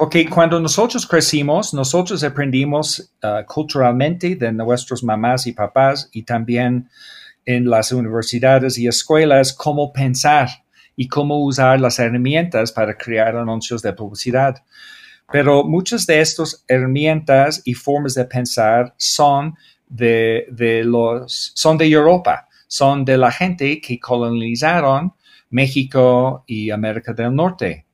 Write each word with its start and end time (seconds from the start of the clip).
porque 0.00 0.26
cuando 0.30 0.58
nosotros 0.58 1.06
crecimos, 1.06 1.74
nosotros 1.74 2.24
aprendimos 2.24 3.12
uh, 3.22 3.44
culturalmente 3.46 4.34
de 4.34 4.50
nuestros 4.50 5.04
mamás 5.04 5.46
y 5.46 5.52
papás 5.52 6.08
y 6.10 6.22
también 6.22 6.88
en 7.44 7.68
las 7.68 7.92
universidades 7.92 8.78
y 8.78 8.86
escuelas 8.86 9.52
cómo 9.52 9.92
pensar 9.92 10.48
y 10.96 11.06
cómo 11.06 11.44
usar 11.44 11.82
las 11.82 11.98
herramientas 11.98 12.72
para 12.72 12.96
crear 12.96 13.36
anuncios 13.36 13.82
de 13.82 13.92
publicidad. 13.92 14.64
Pero 15.30 15.64
muchas 15.64 16.06
de 16.06 16.22
estas 16.22 16.64
herramientas 16.66 17.60
y 17.66 17.74
formas 17.74 18.14
de 18.14 18.24
pensar 18.24 18.94
son 18.96 19.54
de, 19.86 20.46
de 20.50 20.82
los, 20.82 21.52
son 21.54 21.76
de 21.76 21.90
Europa, 21.90 22.48
son 22.68 23.04
de 23.04 23.18
la 23.18 23.30
gente 23.30 23.82
que 23.82 24.00
colonizaron 24.00 25.12
México 25.50 26.42
y 26.46 26.70
América 26.70 27.12
del 27.12 27.34
Norte. 27.34 27.84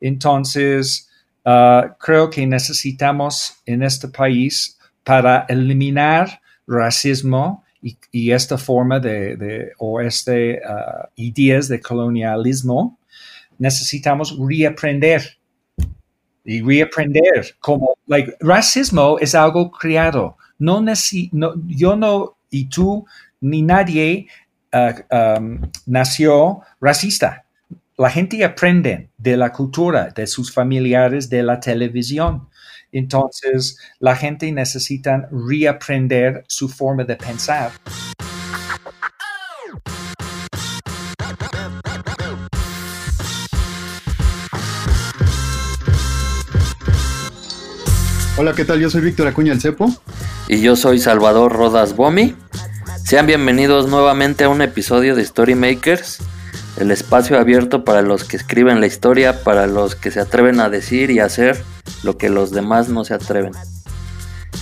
Entonces, 0.00 1.05
uh, 1.46 1.94
creo 1.98 2.28
que 2.28 2.46
necesitamos 2.46 3.54
en 3.64 3.82
este 3.82 4.08
país 4.08 4.78
para 5.04 5.46
eliminar 5.48 6.40
racismo 6.66 7.64
y, 8.10 8.32
esta 8.32 8.58
forma 8.58 8.98
de, 8.98 9.70
o 9.78 10.00
este 10.00 10.56
uh, 10.56 11.06
ideas 11.14 11.68
de 11.68 11.80
colonialismo, 11.80 12.98
necesitamos 13.58 14.36
reaprender 14.38 15.38
y 16.44 16.60
reaprender 16.62 17.54
como, 17.60 17.96
like, 18.06 18.36
racismo 18.40 19.18
es 19.20 19.34
algo 19.36 19.70
creado. 19.70 20.36
No, 20.58 20.80
no 20.80 21.54
yo 21.66 21.94
no, 21.96 22.36
y 22.50 22.68
tú, 22.68 23.06
ni 23.40 23.62
nadie 23.62 24.26
uh, 24.72 25.68
nació 25.86 26.60
racista. 26.80 27.45
La 27.98 28.10
gente 28.10 28.44
aprende 28.44 29.08
de 29.16 29.38
la 29.38 29.54
cultura, 29.54 30.10
de 30.14 30.26
sus 30.26 30.52
familiares, 30.52 31.30
de 31.30 31.42
la 31.42 31.60
televisión. 31.60 32.50
Entonces, 32.92 33.78
la 34.00 34.14
gente 34.14 34.52
necesita 34.52 35.26
reaprender 35.32 36.44
su 36.46 36.68
forma 36.68 37.04
de 37.04 37.16
pensar. 37.16 37.70
Hola, 48.36 48.52
¿qué 48.54 48.66
tal? 48.66 48.78
Yo 48.78 48.90
soy 48.90 49.00
Víctor 49.00 49.26
Acuña 49.28 49.54
el 49.54 49.60
Cepo. 49.62 49.90
Y 50.48 50.60
yo 50.60 50.76
soy 50.76 50.98
Salvador 50.98 51.54
Rodas 51.54 51.96
Bomi. 51.96 52.34
Sean 53.02 53.26
bienvenidos 53.26 53.88
nuevamente 53.88 54.44
a 54.44 54.50
un 54.50 54.60
episodio 54.60 55.14
de 55.14 55.22
Story 55.22 55.54
Makers 55.54 56.20
el 56.76 56.90
espacio 56.90 57.38
abierto 57.38 57.84
para 57.84 58.02
los 58.02 58.24
que 58.24 58.36
escriben 58.36 58.80
la 58.80 58.86
historia, 58.86 59.42
para 59.42 59.66
los 59.66 59.94
que 59.94 60.10
se 60.10 60.20
atreven 60.20 60.60
a 60.60 60.68
decir 60.68 61.10
y 61.10 61.20
hacer 61.20 61.62
lo 62.02 62.18
que 62.18 62.28
los 62.28 62.50
demás 62.50 62.88
no 62.88 63.04
se 63.04 63.14
atreven. 63.14 63.52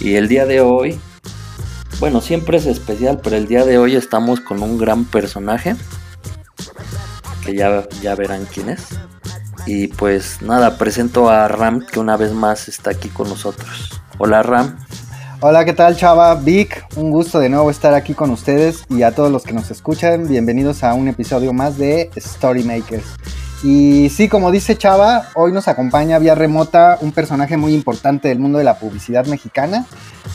Y 0.01 0.15
el 0.15 0.29
día 0.29 0.47
de 0.47 0.61
hoy, 0.61 0.99
bueno, 1.99 2.21
siempre 2.21 2.59
es 2.59 2.67
especial, 2.67 3.21
pero 3.23 3.37
el 3.37 3.47
día 3.47 3.65
de 3.65 3.79
hoy 3.79 3.97
estamos 3.97 4.41
con 4.41 4.63
un 4.63 4.79
gran 4.79 5.05
personaje, 5.05 5.77
que 7.45 7.55
ya, 7.55 7.87
ya 8.01 8.15
verán 8.15 8.47
quién 8.53 8.69
es. 8.71 8.87
Y 9.67 9.89
pues 9.89 10.43
nada, 10.43 10.79
presento 10.79 11.31
a 11.31 11.49
Ram, 11.49 11.85
que 11.85 11.99
una 11.99 12.17
vez 12.17 12.33
más 12.33 12.69
está 12.69 12.91
aquí 12.91 13.09
con 13.09 13.29
nosotros. 13.29 14.01
Hola 14.19 14.43
Ram. 14.43 14.77
Hola, 15.41 15.65
¿qué 15.65 15.73
tal 15.73 15.97
Chava? 15.97 16.35
Vic, 16.37 16.87
un 16.97 17.11
gusto 17.11 17.39
de 17.39 17.49
nuevo 17.49 17.71
estar 17.71 17.93
aquí 17.95 18.15
con 18.15 18.31
ustedes 18.31 18.85
y 18.89 19.03
a 19.03 19.15
todos 19.15 19.31
los 19.31 19.43
que 19.43 19.53
nos 19.53 19.71
escuchan, 19.71 20.29
bienvenidos 20.29 20.85
a 20.85 20.95
un 20.95 21.09
episodio 21.09 21.53
más 21.53 21.77
de 21.77 22.11
Storymakers. 22.17 23.05
Y 23.63 24.11
sí, 24.11 24.29
como 24.29 24.51
dice 24.51 24.77
Chava, 24.77 25.29
hoy 25.35 25.53
nos 25.53 25.69
acompaña 25.69 26.19
vía 26.19 26.35
remota 26.35 26.99
un 27.01 27.13
personaje 27.13 27.57
muy 27.57 27.75
importante 27.75 28.29
del 28.29 28.39
mundo 28.39 28.59
de 28.59 28.65
la 28.65 28.79
publicidad 28.79 29.27
mexicana. 29.27 29.87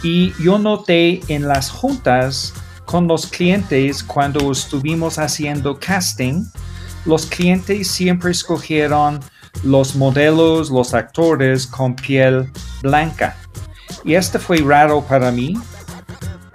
Y 0.04 0.32
yo 0.40 0.60
noté 0.60 1.22
en 1.26 1.48
las 1.48 1.70
juntas 1.70 2.54
con 2.84 3.08
los 3.08 3.26
clientes 3.26 4.04
cuando 4.04 4.52
estuvimos 4.52 5.18
haciendo 5.18 5.80
casting, 5.80 6.44
los 7.04 7.26
clientes 7.26 7.90
siempre 7.90 8.30
escogieron 8.30 9.18
los 9.64 9.96
modelos, 9.96 10.70
los 10.70 10.94
actores 10.94 11.66
con 11.66 11.96
piel 11.96 12.48
blanca. 12.80 13.36
Y 14.04 14.14
esto 14.14 14.38
fue 14.38 14.58
raro 14.58 15.02
para 15.02 15.32
mí 15.32 15.56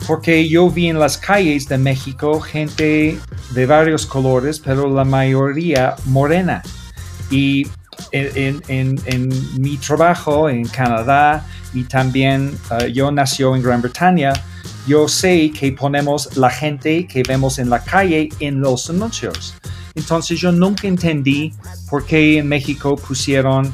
porque 0.08 0.48
yo 0.48 0.70
vi 0.70 0.88
en 0.88 1.00
las 1.00 1.18
calles 1.18 1.68
de 1.68 1.78
México 1.78 2.40
gente 2.40 3.20
de 3.52 3.66
varios 3.66 4.06
colores, 4.06 4.60
pero 4.60 4.90
la 4.90 5.04
mayoría 5.04 5.96
morena. 6.06 6.62
Y 7.30 7.68
en, 8.12 9.30
mi 9.58 9.78
trabajo 9.78 10.50
en 10.50 10.68
Canadá 10.68 11.46
y 11.74 11.84
también 11.84 12.58
uh, 12.72 12.86
yo 12.86 13.12
nació 13.12 13.56
en 13.56 13.62
Gran 13.62 13.82
Bretaña, 13.82 14.34
yo 14.88 15.08
sé 15.08 15.52
que 15.52 15.72
ponemos 15.72 16.36
la 16.38 16.50
gente 16.50 17.06
que 17.06 17.24
vemos 17.24 17.60
en 17.60 17.70
la 17.70 17.84
calle 17.84 18.30
en 18.40 18.60
los 18.60 18.90
anuncios. 18.90 19.56
Entonces 19.96 20.40
yo 20.40 20.52
nunca 20.52 20.88
entendí 20.88 21.54
por 21.90 22.06
qué 22.06 22.40
en 22.40 22.48
México 22.48 22.96
pusieron 22.96 23.74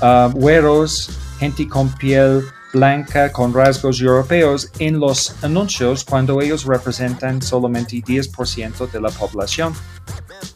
uh, 0.00 0.30
güeros, 0.32 1.10
gente 1.38 1.68
con 1.68 1.92
piel 1.94 2.42
blanca 2.76 3.32
con 3.32 3.54
rasgos 3.54 4.00
europeos 4.00 4.70
en 4.78 5.00
los 5.00 5.42
anuncios 5.42 6.04
cuando 6.04 6.40
ellos 6.40 6.64
representan 6.64 7.40
solamente 7.40 7.96
10% 7.96 8.90
de 8.90 9.00
la 9.00 9.10
población. 9.10 9.72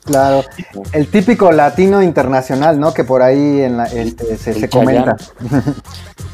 Claro, 0.04 0.44
el 0.92 1.06
típico 1.06 1.50
latino 1.50 2.02
internacional, 2.02 2.78
¿no? 2.78 2.92
Que 2.92 3.04
por 3.04 3.22
ahí 3.22 3.62
en 3.62 3.78
la, 3.78 3.84
este, 3.84 4.36
se, 4.36 4.68
comenta. 4.68 5.16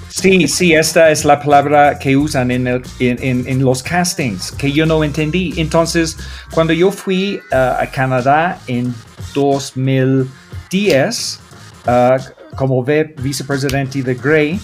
Sí, 0.08 0.48
sí, 0.48 0.72
esta 0.72 1.10
es 1.10 1.26
la 1.26 1.40
palabra 1.40 1.98
que 1.98 2.16
usan 2.16 2.50
en, 2.50 2.66
el, 2.66 2.82
en, 2.98 3.62
los 3.62 3.82
castings, 3.82 4.50
que 4.50 4.72
yo 4.72 4.86
no 4.86 5.04
entendí. 5.04 5.52
Entonces, 5.58 6.16
cuando 6.52 6.72
yo 6.72 6.90
fui 6.90 7.38
uh, 7.52 7.82
a 7.82 7.86
Canadá 7.92 8.58
en 8.66 8.94
2010, 9.34 11.40
uh, 11.86 12.16
como 12.56 12.82
vicepresidente 12.82 14.02
de 14.02 14.14
Grey, 14.14 14.58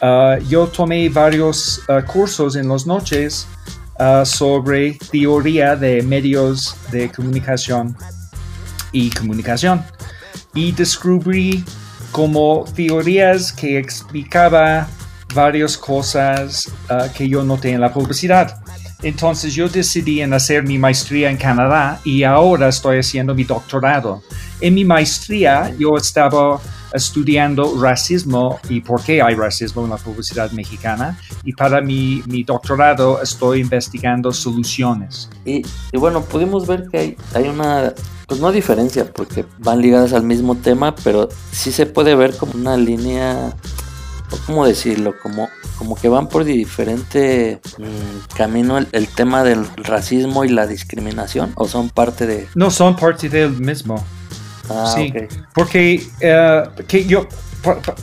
Uh, 0.00 0.40
yo 0.48 0.68
tomé 0.68 1.08
varios 1.08 1.82
uh, 1.88 2.04
cursos 2.06 2.54
en 2.54 2.68
las 2.68 2.86
noches 2.86 3.48
uh, 3.98 4.24
sobre 4.24 4.96
teoría 5.10 5.74
de 5.74 6.02
medios 6.02 6.76
de 6.92 7.10
comunicación 7.10 7.96
y 8.92 9.10
comunicación 9.10 9.84
y 10.54 10.70
descubrí 10.70 11.64
como 12.12 12.64
teorías 12.76 13.52
que 13.52 13.76
explicaba 13.76 14.86
varias 15.34 15.76
cosas 15.76 16.72
que 17.14 17.28
yo 17.28 17.42
noté 17.42 17.72
en 17.72 17.80
la 17.80 17.92
publicidad. 17.92 18.62
Entonces 19.02 19.52
yo 19.54 19.68
decidí 19.68 20.22
en 20.22 20.32
hacer 20.32 20.62
mi 20.62 20.78
maestría 20.78 21.28
en 21.30 21.36
Canadá 21.36 22.00
y 22.04 22.22
ahora 22.22 22.68
estoy 22.68 22.98
haciendo 22.98 23.34
mi 23.34 23.44
doctorado. 23.44 24.22
En 24.60 24.74
mi 24.74 24.84
maestría 24.84 25.74
yo 25.78 25.96
estaba 25.96 26.60
estudiando 26.92 27.80
racismo 27.80 28.58
y 28.68 28.80
por 28.80 29.02
qué 29.02 29.22
hay 29.22 29.34
racismo 29.34 29.84
en 29.84 29.90
la 29.90 29.96
publicidad 29.96 30.50
mexicana 30.52 31.18
y 31.44 31.52
para 31.52 31.80
mi, 31.80 32.22
mi 32.26 32.42
doctorado 32.42 33.22
estoy 33.22 33.60
investigando 33.60 34.32
soluciones. 34.32 35.30
Y, 35.44 35.62
y 35.92 35.98
bueno, 35.98 36.22
pudimos 36.22 36.66
ver 36.66 36.88
que 36.90 36.98
hay, 36.98 37.16
hay 37.34 37.48
una, 37.48 37.92
pues 38.26 38.40
no 38.40 38.52
diferencia 38.52 39.12
porque 39.12 39.44
van 39.58 39.80
ligadas 39.80 40.12
al 40.12 40.22
mismo 40.22 40.56
tema, 40.56 40.94
pero 41.04 41.28
sí 41.52 41.72
se 41.72 41.86
puede 41.86 42.14
ver 42.14 42.36
como 42.36 42.54
una 42.54 42.76
línea 42.76 43.54
¿cómo 44.46 44.66
decirlo? 44.66 45.14
Como, 45.22 45.48
como 45.78 45.96
que 45.96 46.08
van 46.08 46.28
por 46.28 46.44
diferente 46.44 47.60
mm, 47.78 48.34
camino 48.36 48.78
el, 48.78 48.88
el, 48.92 49.08
tema 49.08 49.42
del 49.42 49.66
racismo 49.76 50.44
y 50.44 50.48
la 50.48 50.66
discriminación, 50.66 51.52
o 51.54 51.66
son 51.66 51.90
parte 51.90 52.26
de... 52.26 52.48
No, 52.54 52.70
son 52.70 52.96
parte 52.96 53.28
del 53.28 53.52
mismo. 53.52 54.04
Ah, 54.70 54.92
sí, 54.94 55.12
porque 55.54 56.02
uh, 56.22 56.82
que 56.84 57.04
yo, 57.04 57.26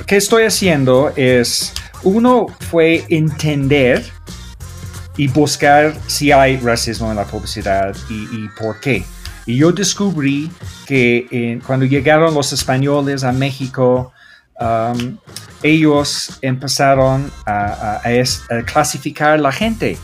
¿qué 0.05 0.17
estoy 0.17 0.43
haciendo 0.43 1.11
es, 1.15 1.73
uno 2.03 2.47
fue 2.71 3.05
entender 3.09 4.03
y 5.17 5.27
buscar 5.27 5.95
si 6.07 6.31
hay 6.31 6.57
racismo 6.57 7.09
en 7.09 7.17
la 7.17 7.25
publicidad 7.25 7.95
y, 8.09 8.23
y 8.35 8.49
por 8.59 8.79
qué. 8.79 9.05
Y 9.45 9.57
yo 9.57 9.71
descubrí 9.71 10.51
que 10.85 11.27
eh, 11.31 11.59
cuando 11.65 11.85
llegaron 11.85 12.33
los 12.33 12.51
españoles 12.51 13.23
a 13.23 13.31
México, 13.31 14.11
um, 14.59 15.17
ellos 15.61 16.37
empezaron 16.41 17.31
a, 17.45 17.99
a, 17.99 18.01
a, 18.03 18.63
clasificar 18.63 19.39
la 19.39 19.51
gente, 19.51 19.97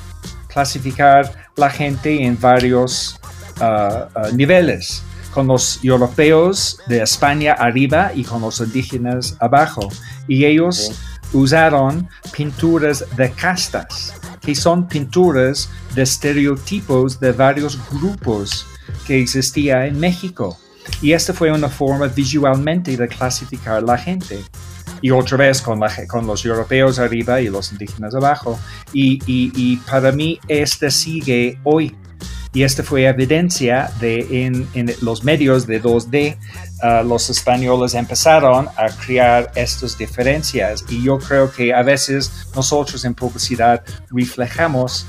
clasificar 0.47 1.31
la 1.57 1.69
gente 1.69 2.23
en 2.23 2.39
varios 2.39 3.19
uh, 3.59 4.19
uh, 4.19 4.35
niveles, 4.35 5.03
con 5.33 5.47
los 5.47 5.83
europeos 5.83 6.79
de 6.87 7.01
España 7.01 7.53
arriba 7.53 8.11
y 8.13 8.23
con 8.23 8.41
los 8.41 8.59
indígenas 8.59 9.35
abajo. 9.39 9.89
Y 10.27 10.45
ellos 10.45 10.91
usaron 11.33 12.07
pinturas 12.35 13.05
de 13.15 13.31
castas, 13.31 14.13
que 14.41 14.55
son 14.55 14.87
pinturas 14.87 15.69
de 15.95 16.03
estereotipos 16.03 17.19
de 17.19 17.31
varios 17.31 17.79
grupos 17.91 18.65
que 19.05 19.19
existía 19.19 19.85
en 19.85 19.99
México. 19.99 20.57
Y 21.01 21.13
esta 21.13 21.33
fue 21.33 21.51
una 21.51 21.69
forma 21.69 22.07
visualmente 22.07 22.95
de 22.97 23.07
clasificar 23.07 23.83
la 23.83 23.97
gente. 23.97 24.43
Y 25.01 25.09
otra 25.09 25.37
vez 25.37 25.61
con, 25.61 25.79
la, 25.79 25.89
con 26.07 26.27
los 26.27 26.45
europeos 26.45 26.99
arriba 26.99 27.41
y 27.41 27.49
los 27.49 27.71
indígenas 27.71 28.13
abajo. 28.13 28.59
Y, 28.93 29.13
y, 29.25 29.51
y, 29.55 29.77
para 29.77 30.11
mí 30.11 30.39
este 30.47 30.91
sigue 30.91 31.59
hoy. 31.63 31.95
Y 32.53 32.63
esta 32.63 32.83
fue 32.83 33.05
evidencia 33.05 33.91
de 33.99 34.45
en, 34.45 34.67
en 34.73 34.93
los 35.01 35.23
medios 35.23 35.65
de 35.67 35.81
2D, 35.81 36.35
uh, 36.83 37.07
los 37.07 37.29
españoles 37.29 37.93
empezaron 37.93 38.67
a 38.75 38.89
crear 38.89 39.51
estas 39.55 39.97
diferencias. 39.97 40.83
Y 40.89 41.03
yo 41.03 41.17
creo 41.17 41.51
que 41.51 41.73
a 41.73 41.81
veces 41.81 42.47
nosotros 42.53 43.05
en 43.05 43.13
publicidad 43.13 43.83
reflejamos 44.09 45.07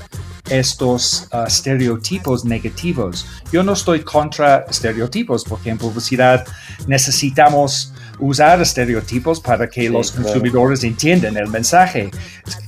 estos 0.49 1.27
uh, 1.33 1.45
estereotipos 1.47 2.45
negativos. 2.45 3.25
Yo 3.51 3.63
no 3.63 3.73
estoy 3.73 4.01
contra 4.01 4.65
estereotipos 4.69 5.43
porque 5.43 5.69
en 5.69 5.77
publicidad 5.77 6.45
necesitamos 6.87 7.92
usar 8.19 8.61
estereotipos 8.61 9.39
para 9.39 9.69
que 9.69 9.81
sí, 9.81 9.89
los 9.89 10.11
consumidores 10.11 10.81
claro. 10.81 10.91
entiendan 10.91 11.37
el 11.37 11.47
mensaje. 11.47 12.11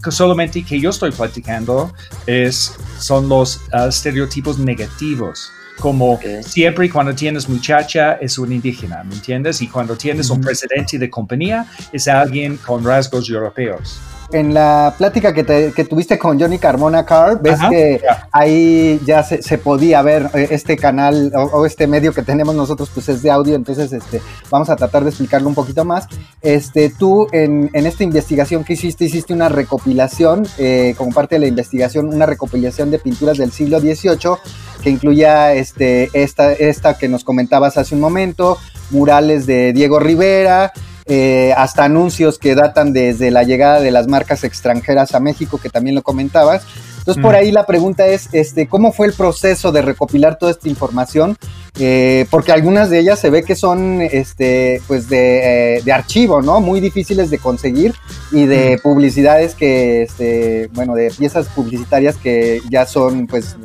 Solamente 0.09 0.63
que 0.63 0.79
yo 0.79 0.89
estoy 0.89 1.11
platicando 1.11 1.93
es, 2.25 2.73
son 2.99 3.29
los 3.29 3.57
uh, 3.73 3.87
estereotipos 3.87 4.57
negativos. 4.59 5.51
Como 5.79 6.13
okay. 6.13 6.41
siempre 6.41 6.89
cuando 6.89 7.13
tienes 7.13 7.49
muchacha 7.49 8.13
es 8.13 8.37
un 8.37 8.53
indígena, 8.53 9.03
¿me 9.03 9.15
entiendes? 9.15 9.61
Y 9.61 9.67
cuando 9.67 9.97
tienes 9.97 10.29
un 10.29 10.39
presidente 10.39 10.97
de 10.97 11.09
compañía 11.09 11.65
es 11.91 12.07
alguien 12.07 12.55
con 12.57 12.83
rasgos 12.83 13.29
europeos 13.29 13.99
en 14.31 14.53
la 14.53 14.93
plática 14.97 15.33
que, 15.33 15.43
te, 15.43 15.71
que, 15.71 15.83
tuviste 15.85 16.17
con 16.17 16.39
Johnny 16.39 16.57
Carmona 16.57 17.05
Carr, 17.05 17.41
ves 17.41 17.59
Ajá, 17.59 17.69
que 17.69 17.99
yeah. 18.01 18.27
ahí 18.31 18.99
ya 19.05 19.23
se, 19.23 19.41
se, 19.41 19.57
podía 19.57 20.01
ver 20.01 20.29
eh, 20.33 20.47
este 20.51 20.77
canal 20.77 21.31
o, 21.35 21.43
o, 21.43 21.65
este 21.65 21.87
medio 21.87 22.13
que 22.13 22.21
tenemos 22.21 22.55
nosotros, 22.55 22.89
pues 22.93 23.09
es 23.09 23.21
de 23.21 23.31
audio, 23.31 23.55
entonces 23.55 23.93
este, 23.93 24.21
vamos 24.49 24.69
a 24.69 24.75
tratar 24.75 25.03
de 25.03 25.09
explicarlo 25.09 25.47
un 25.47 25.55
poquito 25.55 25.85
más. 25.85 26.07
Este, 26.41 26.89
tú 26.89 27.27
en, 27.31 27.69
en 27.73 27.85
esta 27.85 28.03
investigación 28.03 28.63
que 28.63 28.73
hiciste, 28.73 29.05
hiciste 29.05 29.33
una 29.33 29.49
recopilación, 29.49 30.47
eh, 30.57 30.95
como 30.97 31.11
parte 31.11 31.35
de 31.35 31.39
la 31.39 31.47
investigación, 31.47 32.07
una 32.13 32.25
recopilación 32.25 32.91
de 32.91 32.99
pinturas 32.99 33.37
del 33.37 33.51
siglo 33.51 33.79
XVIII 33.79 34.37
que 34.81 34.89
incluía 34.91 35.53
este, 35.53 36.09
esta, 36.13 36.53
esta 36.53 36.97
que 36.97 37.09
nos 37.09 37.23
comentabas 37.23 37.77
hace 37.77 37.95
un 37.95 38.01
momento, 38.01 38.59
murales 38.91 39.47
de 39.47 39.73
Diego 39.73 39.99
Rivera, 39.99 40.73
eh, 41.07 41.53
hasta 41.55 41.83
anuncios 41.83 42.39
que 42.39 42.55
datan 42.55 42.91
desde 42.91 43.29
la 43.29 43.43
llegada 43.43 43.79
de 43.79 43.91
las 43.91 44.07
marcas 44.07 44.43
extranjeras 44.43 45.13
a 45.13 45.19
México, 45.19 45.59
que 45.59 45.69
también 45.69 45.95
lo 45.95 46.01
comentabas. 46.01 46.63
Entonces, 46.97 47.21
por 47.21 47.35
ahí 47.35 47.51
la 47.51 47.67
pregunta 47.67 48.07
es, 48.07 48.29
este, 48.31 48.67
¿cómo 48.67 48.91
fue 48.91 49.05
el 49.05 49.13
proceso 49.13 49.71
de 49.71 49.83
recopilar 49.83 50.39
toda 50.39 50.51
esta 50.51 50.67
información? 50.67 51.37
Eh, 51.77 52.25
porque 52.31 52.51
algunas 52.51 52.89
de 52.89 52.97
ellas 52.97 53.19
se 53.19 53.29
ve 53.29 53.43
que 53.43 53.55
son, 53.55 54.01
este, 54.01 54.81
pues, 54.87 55.07
de, 55.07 55.75
eh, 55.77 55.81
de 55.83 55.91
archivo, 55.93 56.41
¿no? 56.41 56.61
Muy 56.61 56.79
difíciles 56.79 57.29
de 57.29 57.37
conseguir 57.37 57.93
y 58.31 58.47
de 58.47 58.79
publicidades 58.81 59.53
que, 59.53 60.01
este, 60.01 60.71
bueno, 60.73 60.95
de 60.95 61.11
piezas 61.11 61.45
publicitarias 61.49 62.15
que 62.15 62.59
ya 62.71 62.87
son, 62.87 63.27
pues, 63.27 63.55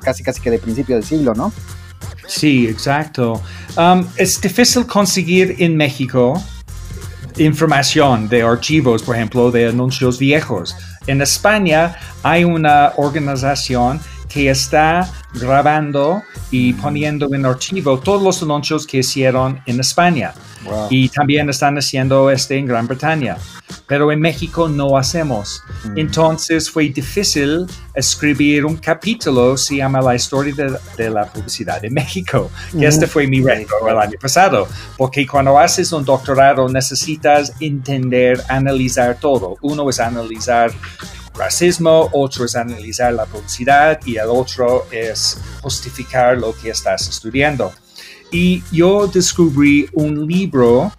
casi, 0.00 0.24
casi 0.24 0.40
que 0.40 0.50
de 0.50 0.58
principio 0.58 0.96
del 0.96 1.04
siglo, 1.04 1.34
¿no? 1.34 1.52
Sí, 2.26 2.66
exacto. 2.66 3.40
Um, 3.76 4.04
es 4.16 4.40
difícil 4.40 4.86
conseguir 4.86 5.54
en 5.60 5.76
México 5.76 6.42
información 7.38 8.28
de 8.28 8.42
archivos, 8.42 9.02
por 9.02 9.16
ejemplo, 9.16 9.50
de 9.50 9.68
anuncios 9.68 10.18
viejos. 10.18 10.76
En 11.06 11.22
España 11.22 11.96
hay 12.22 12.44
una 12.44 12.92
organización 12.96 14.00
que 14.28 14.50
está 14.50 15.08
grabando 15.34 16.22
y 16.50 16.74
poniendo 16.74 17.32
en 17.34 17.46
archivo 17.46 17.98
todos 17.98 18.22
los 18.22 18.42
anuncios 18.42 18.86
que 18.86 18.98
hicieron 18.98 19.60
en 19.66 19.80
España. 19.80 20.34
Wow. 20.64 20.88
Y 20.90 21.08
también 21.08 21.48
están 21.48 21.78
haciendo 21.78 22.30
este 22.30 22.56
en 22.56 22.66
Gran 22.66 22.86
Bretaña. 22.86 23.36
Pero 23.86 24.12
en 24.12 24.20
México 24.20 24.68
no 24.68 24.96
hacemos. 24.96 25.62
Mm. 25.84 25.98
Entonces 25.98 26.70
fue 26.70 26.88
difícil 26.88 27.66
escribir 27.94 28.64
un 28.64 28.76
capítulo, 28.76 29.56
se 29.56 29.76
llama 29.76 30.00
La 30.00 30.14
historia 30.14 30.54
de, 30.54 30.76
de 30.96 31.10
la 31.10 31.26
publicidad 31.26 31.82
en 31.84 31.94
México. 31.94 32.50
Que 32.72 32.78
mm. 32.78 32.82
este 32.84 33.06
fue 33.06 33.26
mi 33.26 33.40
reto 33.40 33.74
el 33.88 33.98
año 33.98 34.18
pasado. 34.20 34.68
Porque 34.96 35.26
cuando 35.26 35.58
haces 35.58 35.92
un 35.92 36.04
doctorado 36.04 36.68
necesitas 36.68 37.52
entender, 37.60 38.42
analizar 38.48 39.18
todo. 39.18 39.56
Uno 39.62 39.88
es 39.88 40.00
analizar 40.00 40.70
racismo, 41.38 42.10
otro 42.12 42.44
es 42.44 42.56
analizar 42.56 43.12
la 43.14 43.24
publicidad 43.24 44.00
y 44.04 44.16
el 44.16 44.28
otro 44.28 44.86
es 44.90 45.38
justificar 45.62 46.36
lo 46.36 46.52
que 46.52 46.70
estás 46.70 47.08
estudiando. 47.08 47.72
Y 48.30 48.62
yo 48.70 49.06
descubrí 49.06 49.88
un 49.94 50.26
libro, 50.26 50.84
uh 50.84 50.90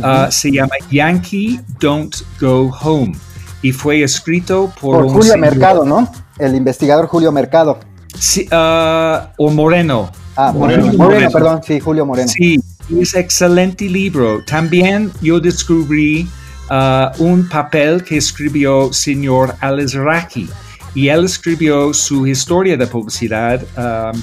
-huh. 0.00 0.28
uh, 0.28 0.32
se 0.32 0.50
llama 0.50 0.74
Yankee 0.90 1.60
Don't 1.80 2.14
Go 2.40 2.70
Home, 2.82 3.14
y 3.62 3.72
fue 3.72 4.02
escrito 4.02 4.72
por, 4.80 5.02
por 5.02 5.12
Julio 5.12 5.32
señor, 5.32 5.40
Mercado, 5.40 5.84
¿no? 5.84 6.08
El 6.38 6.54
investigador 6.54 7.06
Julio 7.06 7.32
Mercado. 7.32 7.78
Sí, 8.18 8.48
uh, 8.52 9.26
o 9.38 9.50
Moreno. 9.50 10.10
Ah, 10.36 10.52
Moreno, 10.52 10.86
Moreno, 10.86 11.04
Moreno, 11.04 11.30
perdón, 11.30 11.60
sí, 11.66 11.80
Julio 11.80 12.04
Moreno. 12.04 12.28
Sí, 12.28 12.60
es 13.00 13.14
excelente 13.14 13.86
libro. 13.86 14.44
También 14.46 15.10
yo 15.22 15.40
descubrí 15.40 16.28
uh, 16.70 17.22
un 17.22 17.48
papel 17.48 18.04
que 18.04 18.18
escribió 18.18 18.92
señor 18.92 19.54
Alizraki 19.60 20.48
y 20.94 21.08
él 21.08 21.24
escribió 21.24 21.92
su 21.92 22.26
historia 22.26 22.76
de 22.76 22.86
publicidad 22.86 23.62
um, 23.76 24.22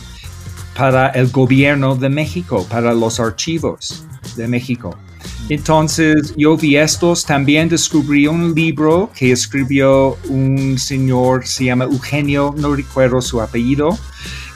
para 0.75 1.10
el 1.10 1.30
gobierno 1.30 1.96
de 1.96 2.10
México, 2.10 2.65
para 2.70 2.94
los 2.94 3.20
archivos 3.20 4.06
de 4.36 4.48
México. 4.48 4.98
Entonces 5.50 6.34
yo 6.38 6.56
vi 6.56 6.77
estos, 6.77 7.25
también 7.25 7.70
descubrí 7.70 8.27
un 8.27 8.53
libro 8.53 9.10
que 9.15 9.32
escribió 9.32 10.18
un 10.30 10.77
señor, 10.77 11.46
se 11.46 11.65
llama 11.65 11.86
Eugenio, 11.86 12.53
no 12.58 12.75
recuerdo 12.75 13.22
su 13.22 13.42
apellido, 13.42 13.98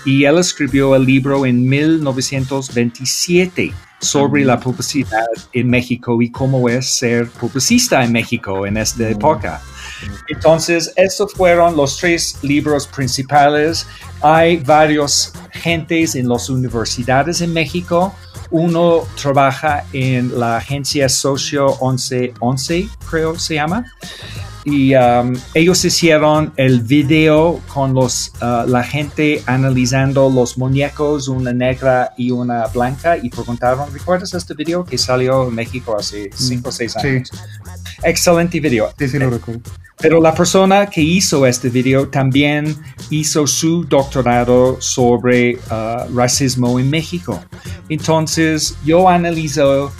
y 0.05 0.23
él 0.23 0.37
escribió 0.37 0.95
el 0.95 1.05
libro 1.05 1.45
en 1.45 1.67
1927 1.67 3.73
sobre 3.99 4.45
la 4.45 4.59
publicidad 4.59 5.25
en 5.53 5.69
México 5.69 6.21
y 6.21 6.29
cómo 6.29 6.69
es 6.69 6.89
ser 6.89 7.27
publicista 7.27 8.03
en 8.03 8.13
México 8.13 8.65
en 8.65 8.77
esta 8.77 9.09
época. 9.09 9.61
Entonces, 10.27 10.91
estos 10.95 11.33
fueron 11.33 11.75
los 11.75 11.97
tres 11.97 12.37
libros 12.41 12.87
principales. 12.87 13.87
Hay 14.21 14.57
varios 14.57 15.33
gentes 15.51 16.15
en 16.15 16.27
las 16.27 16.49
universidades 16.49 17.41
en 17.41 17.53
México. 17.53 18.13
Uno 18.49 19.03
trabaja 19.21 19.85
en 19.91 20.39
la 20.39 20.57
agencia 20.57 21.09
Socio 21.09 21.67
1111, 21.81 22.89
creo 23.09 23.37
se 23.37 23.55
llama. 23.55 23.85
y 24.69 24.93
um, 24.95 25.33
ellos 25.53 25.85
hicieron 25.85 26.51
el 26.57 26.81
video 26.81 27.61
con 27.73 27.93
los, 27.93 28.33
uh, 28.41 28.67
la 28.67 28.83
gente 28.83 29.41
analizando 29.45 30.29
los 30.29 30.57
muñecos, 30.57 31.29
una 31.29 31.53
negra 31.53 32.11
y 32.17 32.31
una 32.31 32.67
blanca, 32.67 33.15
y 33.17 33.29
preguntaron, 33.29 33.91
¿recuerdas 33.93 34.33
este 34.33 34.53
video 34.53 34.83
que 34.83 34.97
salió 34.97 35.47
en 35.47 35.55
México 35.55 35.95
hace 35.97 36.29
5 36.33 36.67
o 36.67 36.71
6 36.73 36.97
años? 36.97 37.31
Excelente 38.03 38.59
video. 38.59 38.89
Sí, 38.97 39.07
sí, 39.07 39.19
lo 39.19 39.29
recuerdo. 39.29 39.61
Pero 39.99 40.21
la 40.21 40.33
persona 40.33 40.85
que 40.85 41.01
hizo 41.01 41.45
este 41.47 41.69
video 41.69 42.07
también 42.07 42.75
hizo 43.09 43.47
su 43.47 43.83
doctorado 43.83 44.79
sobre 44.79 45.55
uh, 45.55 46.15
racismo 46.15 46.79
en 46.79 46.89
México. 46.89 47.43
Entonces 47.89 48.75
yo 48.85 49.09
analizo 49.09 49.91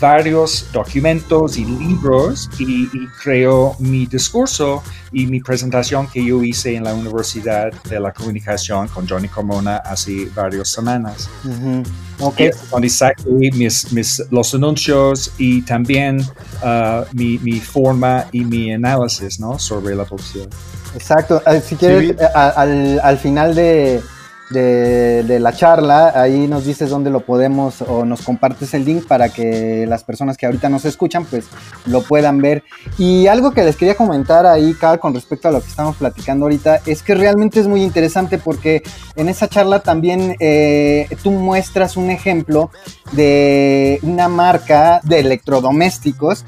varios 0.00 0.66
documentos 0.72 1.56
y 1.56 1.64
libros 1.64 2.48
y, 2.58 2.84
y, 2.84 3.08
creo 3.22 3.76
mi 3.78 4.06
discurso 4.06 4.82
y 5.12 5.26
mi 5.26 5.40
presentación 5.40 6.06
que 6.06 6.24
yo 6.24 6.42
hice 6.42 6.74
en 6.74 6.84
la 6.84 6.94
Universidad 6.94 7.72
de 7.88 8.00
la 8.00 8.12
Comunicación 8.12 8.88
con 8.88 9.08
Johnny 9.08 9.28
Carmona 9.28 9.78
hace 9.78 10.28
varias 10.34 10.68
semanas. 10.68 11.28
Uh 11.44 11.48
-huh. 11.48 11.86
okay. 12.20 12.50
Donde 12.70 12.88
saqué 12.88 13.50
mis, 13.52 13.92
mis, 13.92 14.22
los 14.30 14.54
anuncios 14.54 15.32
y 15.38 15.62
también 15.62 16.20
uh, 16.62 17.04
mi, 17.12 17.38
mi, 17.38 17.60
forma 17.60 18.26
y 18.32 18.44
mi 18.44 18.72
análisis 18.72 19.40
¿no? 19.40 19.58
sobre 19.58 19.94
la 19.94 20.04
publicidad. 20.04 20.48
Exacto. 20.94 21.42
Si 21.66 21.76
quieres, 21.76 22.10
sí. 22.10 22.24
al, 22.34 23.00
al 23.00 23.18
final 23.18 23.54
de 23.54 24.00
de, 24.50 25.38
la 25.40 25.52
charla, 25.52 26.12
ahí 26.14 26.48
nos 26.48 26.64
dices 26.64 26.90
dónde 26.90 27.10
lo 27.10 27.20
podemos 27.20 27.82
o 27.82 28.04
nos 28.04 28.22
compartes 28.22 28.74
el 28.74 28.84
link 28.84 29.06
para 29.06 29.28
que 29.28 29.86
las 29.86 30.04
personas 30.04 30.36
que 30.36 30.46
ahorita 30.46 30.68
nos 30.68 30.84
escuchan 30.84 31.24
pues 31.24 31.46
lo 31.86 32.02
puedan 32.02 32.38
ver. 32.38 32.64
Y 32.98 33.26
algo 33.28 33.52
que 33.52 33.64
les 33.64 33.76
quería 33.76 33.94
comentar 33.94 34.46
ahí, 34.46 34.74
Carl, 34.74 34.98
con 34.98 35.14
respecto 35.14 35.48
a 35.48 35.52
lo 35.52 35.60
que 35.60 35.68
estamos 35.68 35.96
platicando 35.96 36.46
ahorita, 36.46 36.80
es 36.86 37.02
que 37.02 37.14
realmente 37.14 37.60
es 37.60 37.68
muy 37.68 37.82
interesante 37.82 38.38
porque 38.38 38.82
en 39.16 39.28
esa 39.28 39.48
charla 39.48 39.80
también 39.80 40.36
eh, 40.40 41.08
tú 41.22 41.30
muestras 41.30 41.96
un 41.96 42.10
ejemplo 42.10 42.70
de 43.12 44.00
una 44.02 44.28
marca 44.28 45.00
de 45.04 45.20
electrodomésticos 45.20 46.44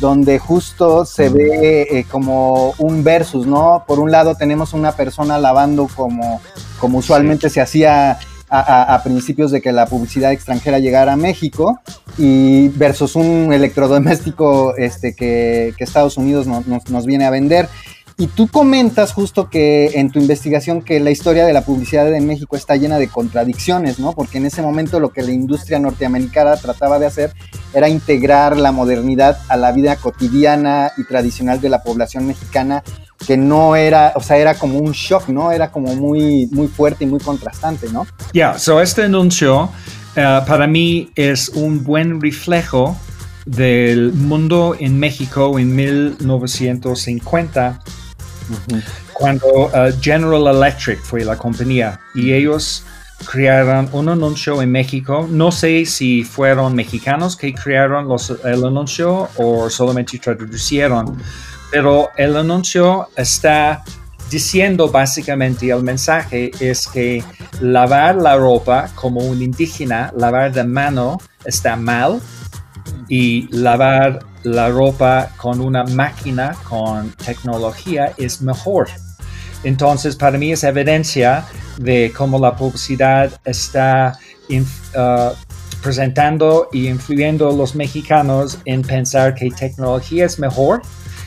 donde 0.00 0.38
justo 0.38 1.04
se 1.04 1.28
ve 1.28 1.82
eh, 1.90 2.04
como 2.10 2.74
un 2.78 3.04
versus, 3.04 3.46
¿no? 3.46 3.84
Por 3.86 3.98
un 4.00 4.10
lado 4.10 4.34
tenemos 4.34 4.72
una 4.72 4.92
persona 4.92 5.38
lavando 5.38 5.88
como, 5.94 6.40
como 6.78 6.98
usualmente 6.98 7.48
sí. 7.48 7.54
se 7.54 7.60
hacía 7.60 8.12
a, 8.12 8.18
a, 8.48 8.94
a, 8.94 9.02
principios 9.02 9.50
de 9.50 9.60
que 9.60 9.72
la 9.72 9.86
publicidad 9.86 10.32
extranjera 10.32 10.78
llegara 10.78 11.14
a 11.14 11.16
México 11.16 11.80
y 12.18 12.68
versus 12.68 13.16
un 13.16 13.52
electrodoméstico 13.52 14.76
este, 14.76 15.14
que, 15.14 15.74
que 15.76 15.84
Estados 15.84 16.16
Unidos 16.16 16.46
no, 16.46 16.62
nos, 16.66 16.88
nos 16.90 17.06
viene 17.06 17.24
a 17.24 17.30
vender. 17.30 17.68
Y 18.16 18.28
tú 18.28 18.46
comentas 18.46 19.12
justo 19.12 19.50
que 19.50 19.90
en 19.94 20.12
tu 20.12 20.20
investigación 20.20 20.82
que 20.82 21.00
la 21.00 21.10
historia 21.10 21.44
de 21.44 21.52
la 21.52 21.64
publicidad 21.64 22.14
en 22.14 22.28
México 22.28 22.54
está 22.54 22.76
llena 22.76 22.98
de 22.98 23.08
contradicciones, 23.08 23.98
¿no? 23.98 24.12
Porque 24.12 24.38
en 24.38 24.46
ese 24.46 24.62
momento 24.62 25.00
lo 25.00 25.08
que 25.08 25.22
la 25.22 25.32
industria 25.32 25.80
norteamericana 25.80 26.56
trataba 26.56 27.00
de 27.00 27.06
hacer 27.06 27.32
era 27.72 27.88
integrar 27.88 28.56
la 28.56 28.70
modernidad 28.70 29.40
a 29.48 29.56
la 29.56 29.72
vida 29.72 29.96
cotidiana 29.96 30.92
y 30.96 31.02
tradicional 31.02 31.60
de 31.60 31.70
la 31.70 31.82
población 31.82 32.28
mexicana, 32.28 32.84
que 33.26 33.36
no 33.36 33.74
era, 33.74 34.12
o 34.14 34.20
sea, 34.20 34.36
era 34.36 34.54
como 34.54 34.78
un 34.78 34.92
shock, 34.92 35.28
¿no? 35.28 35.50
Era 35.50 35.72
como 35.72 35.96
muy, 35.96 36.46
muy 36.52 36.68
fuerte 36.68 37.02
y 37.02 37.08
muy 37.08 37.18
contrastante, 37.18 37.88
¿no? 37.90 38.06
Ya, 38.26 38.52
yeah, 38.52 38.56
so 38.60 38.80
este 38.80 39.02
anuncio 39.02 39.64
uh, 39.64 39.70
para 40.46 40.68
mí 40.68 41.10
es 41.16 41.48
un 41.48 41.82
buen 41.82 42.20
reflejo 42.20 42.96
del 43.44 44.12
mundo 44.12 44.76
en 44.78 45.00
México 45.00 45.58
en 45.58 45.74
1950 45.74 47.80
Cuando 49.12 49.46
uh, 49.46 49.92
General 50.00 50.46
Electric 50.48 51.00
fue 51.00 51.24
la 51.24 51.36
compañía 51.36 52.00
y 52.14 52.32
ellos 52.32 52.84
crearon 53.30 53.88
un 53.92 54.08
anuncio 54.08 54.60
en 54.60 54.70
México. 54.70 55.26
No 55.30 55.50
sé 55.50 55.86
si 55.86 56.24
fueron 56.24 56.74
mexicanos 56.74 57.36
que 57.36 57.52
crearon 57.54 58.08
los, 58.08 58.30
el 58.44 58.64
anuncio 58.64 59.28
o 59.36 59.70
solamente 59.70 60.18
traducieron, 60.18 61.16
pero 61.70 62.10
el 62.16 62.36
anuncio 62.36 63.08
está 63.16 63.82
diciendo 64.30 64.88
básicamente 64.88 65.70
el 65.70 65.82
mensaje 65.82 66.50
es 66.58 66.86
que 66.88 67.22
lavar 67.60 68.16
la 68.16 68.36
ropa 68.36 68.88
como 68.94 69.20
un 69.20 69.42
indígena, 69.42 70.12
lavar 70.16 70.52
de 70.52 70.64
mano 70.64 71.18
está 71.44 71.76
mal 71.76 72.20
y 73.08 73.48
lavar 73.50 74.20
la 74.44 74.68
ropa 74.68 75.30
con 75.36 75.60
una 75.60 75.84
máquina 75.84 76.54
con 76.68 77.10
tecnología 77.12 78.12
es 78.16 78.40
mejor. 78.40 78.88
Entonces, 79.64 80.14
para 80.14 80.38
mí 80.38 80.52
es 80.52 80.62
evidencia 80.62 81.44
de 81.78 82.12
cómo 82.16 82.38
la 82.38 82.54
publicidad 82.54 83.32
está 83.44 84.18
uh, 84.50 85.32
presentando 85.82 86.68
y 86.72 86.88
influyendo 86.88 87.48
a 87.48 87.52
los 87.52 87.74
mexicanos 87.74 88.58
en 88.66 88.82
pensar 88.82 89.34
que 89.34 89.50
tecnología 89.50 90.26
es 90.26 90.38
mejor. 90.38 90.82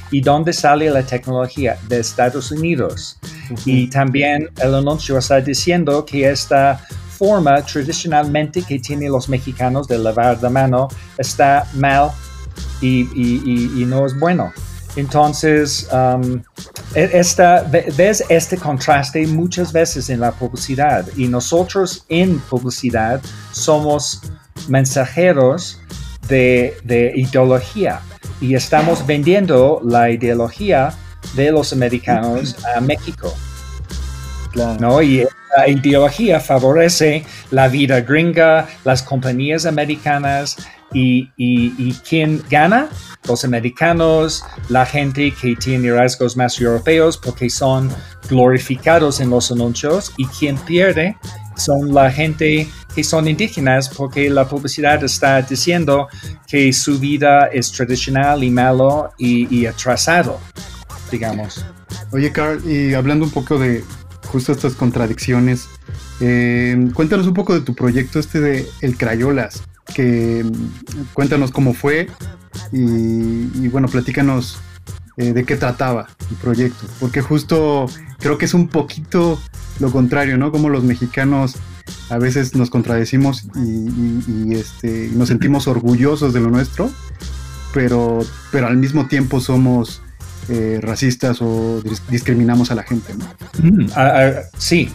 ¿Y 0.10 0.22
dónde 0.22 0.54
sale 0.54 0.90
la 0.90 1.04
tecnología? 1.04 1.78
De 1.90 2.00
Estados 2.00 2.52
Unidos. 2.52 3.18
Uh 3.50 3.56
-huh. 3.56 3.62
Y 3.66 3.90
también 3.90 4.50
el 4.62 4.76
anuncio 4.76 5.18
está 5.18 5.42
diciendo 5.42 6.06
que 6.06 6.30
esta 6.30 6.80
forma 7.18 7.62
tradicionalmente 7.64 8.62
que 8.62 8.80
tienen 8.80 9.12
los 9.12 9.28
mexicanos 9.28 9.88
de 9.88 9.98
lavar 9.98 10.40
de 10.40 10.50
mano 10.50 10.88
está 11.18 11.66
mal 11.74 12.12
y, 12.82 13.08
y, 13.82 13.86
no 13.86 14.06
es 14.06 14.18
bueno. 14.20 14.52
Entonces, 14.96 15.88
um, 15.92 16.42
esta, 16.96 17.64
ves 17.96 18.24
este 18.30 18.58
contraste 18.58 19.26
muchas 19.28 19.72
veces 19.72 20.10
en 20.10 20.20
la 20.20 20.32
publicidad 20.32 21.08
y 21.16 21.28
nosotros 21.28 22.06
en 22.10 22.40
publicidad 22.40 23.22
somos 23.52 24.22
mensajeros 24.68 25.80
de 26.28 27.14
ideología 27.16 28.02
y 28.42 28.56
estamos 28.56 29.06
vendiendo 29.06 29.82
la 29.84 30.10
ideología 30.10 30.94
de 31.36 31.52
los 31.52 31.74
americanos 31.74 32.56
a 32.76 32.82
México. 32.82 33.34
Claro. 34.58 34.80
¿no? 34.80 35.02
Y 35.04 35.24
la 35.56 35.70
ideología 35.70 36.40
favorece 36.40 37.24
la 37.52 37.68
vida 37.68 38.02
gringa, 38.02 38.68
las 38.84 39.04
compañías 39.04 39.68
americanas 39.68 40.58
y, 40.92 41.30
y, 41.38 41.76
y 41.78 41.94
quién 42.08 42.42
gana? 42.50 42.90
Los 43.28 43.46
americanos, 43.46 44.44
la 44.70 44.86
gente 44.86 45.32
que 45.40 45.56
tiene 45.56 45.92
rasgos 45.92 46.36
más 46.36 46.60
europeos 46.60 47.20
porque 47.20 47.52
son 47.52 47.92
glorificados 48.28 49.20
en 49.20 49.30
los 49.30 49.52
anuncios 49.52 50.12
y 50.18 50.26
quien 50.26 50.58
pierde 50.58 51.16
son 51.56 51.94
la 51.94 52.10
gente 52.10 52.68
que 52.96 53.04
son 53.04 53.28
indígenas 53.28 53.90
porque 53.90 54.32
la 54.32 54.50
publicidad 54.50 55.04
está 55.04 55.40
diciendo 55.44 56.08
que 56.48 56.74
su 56.74 56.98
vida 56.98 57.50
es 57.54 57.72
tradicional 57.72 58.44
y 58.44 58.50
malo 58.50 59.12
y, 59.20 59.56
y 59.56 59.68
atrasado, 59.68 60.40
digamos. 61.12 61.64
Oye, 62.12 62.32
Carl, 62.32 62.60
y 62.68 62.96
hablando 62.96 63.26
un 63.26 63.32
poco 63.32 63.60
de 63.60 63.84
justo 64.28 64.52
estas 64.52 64.76
contradicciones, 64.76 65.68
eh, 66.20 66.90
cuéntanos 66.94 67.28
un 67.28 67.34
poco 67.34 67.54
de 67.54 67.62
tu 67.62 67.76
proyecto 67.76 68.20
este 68.20 68.40
de 68.40 68.68
El 68.82 68.98
Crayolas 68.98 69.64
que 69.94 70.46
cuéntanos 71.14 71.52
cómo 71.52 71.74
fue 71.74 72.08
y, 72.72 73.68
bueno, 73.70 73.88
platícanos 73.88 74.60
eh, 75.18 75.34
de 75.34 75.46
qué 75.46 75.56
trataba 75.56 76.08
el 76.30 76.36
proyecto, 76.38 76.86
porque 77.00 77.22
justo 77.22 77.88
creo 78.20 78.38
que 78.38 78.46
es 78.46 78.54
un 78.54 78.68
poquito 78.68 79.40
lo 79.80 79.92
contrario, 79.92 80.38
¿no? 80.38 80.52
Como 80.52 80.70
los 80.70 80.84
mexicanos 80.84 81.56
a 82.10 82.18
veces 82.18 82.56
nos 82.56 82.70
contradecimos 82.70 83.48
y, 83.56 83.60
y, 83.60 84.24
y 84.28 84.56
este, 84.56 85.10
nos 85.14 85.30
sentimos 85.30 85.68
orgullosos 85.68 86.34
de 86.34 86.40
lo 86.40 86.50
nuestro, 86.50 86.90
pero, 87.74 88.20
pero 88.52 88.68
al 88.68 88.78
mismo 88.78 89.08
tiempo 89.08 89.40
somos 89.40 90.02
eh, 90.50 90.80
racistas 90.82 91.42
o 91.42 91.82
discriminamos 92.10 92.72
a 92.72 92.76
la 92.76 92.84
gente, 92.84 93.14
¿no? 93.14 93.26
Mm, 93.62 93.86
uh, 93.86 93.86
uh, 93.86 94.44
sí. 94.58 94.90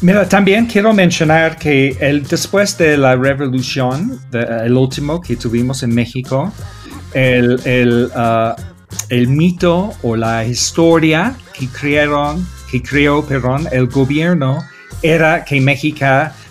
Mira, 0.00 0.28
también 0.28 0.66
quiero 0.66 0.92
mencionar 0.92 1.56
que 1.56 1.96
el, 2.00 2.24
después 2.24 2.76
de 2.76 2.96
la 2.96 3.16
revolución, 3.16 4.20
de, 4.30 4.42
el 4.66 4.76
último 4.76 5.20
que 5.20 5.36
tuvimos 5.36 5.82
en 5.82 5.94
México, 5.94 6.52
el, 7.14 7.60
el, 7.64 8.10
uh, 8.14 8.54
el, 9.08 9.28
mito 9.28 9.94
o 10.02 10.16
la 10.16 10.44
historia 10.44 11.34
que 11.58 11.68
crearon, 11.68 12.46
que 12.70 12.82
creó, 12.82 13.24
perdón, 13.24 13.66
el 13.72 13.86
gobierno 13.86 14.58
era 15.00 15.44
que 15.44 15.60
México, 15.60 16.06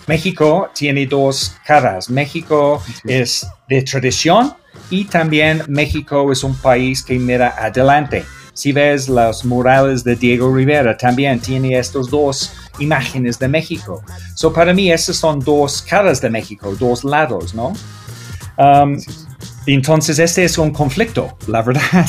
México 0.06 0.70
tiene 0.74 1.06
dos 1.06 1.56
caras. 1.66 2.10
México 2.10 2.82
es 3.04 3.46
de 3.68 3.82
tradición 3.82 4.54
y 4.90 5.04
también 5.04 5.62
México 5.68 6.30
es 6.32 6.44
un 6.44 6.54
país 6.54 7.02
que 7.02 7.18
mira 7.18 7.54
adelante. 7.58 8.24
Si 8.52 8.70
ves 8.72 9.08
los 9.08 9.44
murales 9.44 10.04
de 10.04 10.14
Diego 10.14 10.54
Rivera, 10.54 10.96
también 10.96 11.40
tiene 11.40 11.76
estos 11.76 12.08
dos 12.08 12.52
imágenes 12.78 13.38
de 13.38 13.48
México. 13.48 14.02
So, 14.36 14.52
para 14.52 14.72
mí, 14.72 14.92
esas 14.92 15.16
son 15.16 15.40
dos 15.40 15.82
caras 15.82 16.20
de 16.20 16.30
México, 16.30 16.74
dos 16.78 17.02
lados, 17.02 17.52
¿no? 17.52 17.72
Um, 18.56 18.96
entonces, 19.66 20.20
este 20.20 20.44
es 20.44 20.56
un 20.56 20.70
conflicto, 20.70 21.36
la 21.48 21.62
verdad. 21.62 22.06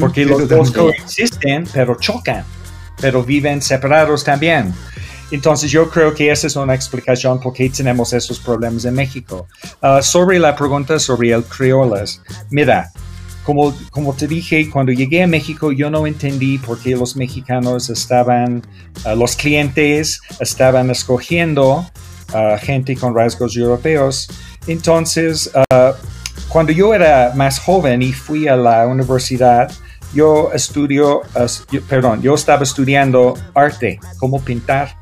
porque 0.00 0.24
los 0.24 0.48
dos 0.48 0.72
coexisten, 0.72 1.68
pero 1.72 1.96
chocan, 1.96 2.44
pero 3.00 3.22
viven 3.22 3.62
separados 3.62 4.24
también. 4.24 4.74
Entonces 5.30 5.70
yo 5.70 5.90
creo 5.90 6.14
que 6.14 6.30
esa 6.30 6.46
es 6.46 6.56
una 6.56 6.74
explicación 6.74 7.38
por 7.40 7.52
qué 7.52 7.68
tenemos 7.68 8.12
esos 8.12 8.38
problemas 8.38 8.84
en 8.84 8.94
México. 8.94 9.46
Ah, 9.82 10.00
sobre 10.00 10.38
la 10.38 10.56
pregunta 10.56 10.98
sobre 10.98 11.32
el 11.32 11.44
criolas, 11.44 12.22
mira, 12.50 12.90
como, 13.44 13.74
como 13.90 14.14
te 14.14 14.26
dije, 14.26 14.68
cuando 14.70 14.92
llegué 14.92 15.22
a 15.22 15.26
México 15.26 15.72
yo 15.72 15.90
no 15.90 16.06
entendí 16.06 16.58
por 16.58 16.78
qué 16.78 16.96
los 16.96 17.16
mexicanos 17.16 17.90
estaban, 17.90 18.62
ah, 19.04 19.14
los 19.14 19.36
clientes 19.36 20.20
estaban 20.40 20.90
escogiendo 20.90 21.86
uh, 22.32 22.58
gente 22.60 22.96
con 22.96 23.14
rasgos 23.14 23.56
europeos. 23.56 24.28
Entonces, 24.66 25.50
cuando 26.48 26.72
yo 26.72 26.92
era 26.92 27.32
más 27.34 27.58
joven 27.58 28.02
y 28.02 28.12
fui 28.12 28.48
a 28.48 28.56
la 28.56 28.86
universidad, 28.86 29.70
yo 30.12 30.50
estudio, 30.52 31.22
perdón, 31.88 32.20
yo 32.20 32.34
estaba 32.34 32.62
estudiando 32.62 33.34
arte, 33.54 33.98
cómo 34.18 34.42
pintar. 34.42 34.94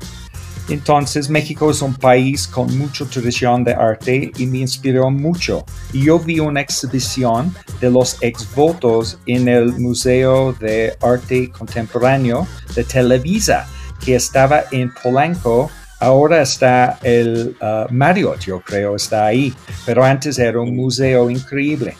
Entonces 0.69 1.29
México 1.29 1.71
es 1.71 1.81
un 1.81 1.95
país 1.95 2.47
con 2.47 2.77
mucha 2.77 3.05
tradición 3.05 3.63
de 3.63 3.73
arte 3.73 4.31
y 4.37 4.45
me 4.47 4.59
inspiró 4.59 5.09
mucho. 5.09 5.65
Y 5.93 6.03
yo 6.05 6.19
vi 6.19 6.39
una 6.39 6.59
exhibición 6.59 7.55
de 7.79 7.89
los 7.89 8.17
exvotos 8.21 9.17
en 9.25 9.47
el 9.47 9.73
Museo 9.79 10.53
de 10.53 10.97
Arte 11.01 11.49
Contemporáneo 11.51 12.45
de 12.75 12.83
Televisa, 12.83 13.67
que 14.03 14.15
estaba 14.15 14.63
en 14.71 14.93
Polanco. 15.01 15.71
Ahora 15.99 16.41
está 16.41 16.99
el 17.01 17.55
uh, 17.61 17.91
Marriott, 17.91 18.41
yo 18.41 18.59
creo, 18.59 18.95
está 18.95 19.25
ahí, 19.25 19.53
pero 19.85 20.03
antes 20.03 20.37
era 20.37 20.59
un 20.59 20.75
museo 20.75 21.29
increíble. 21.29 21.95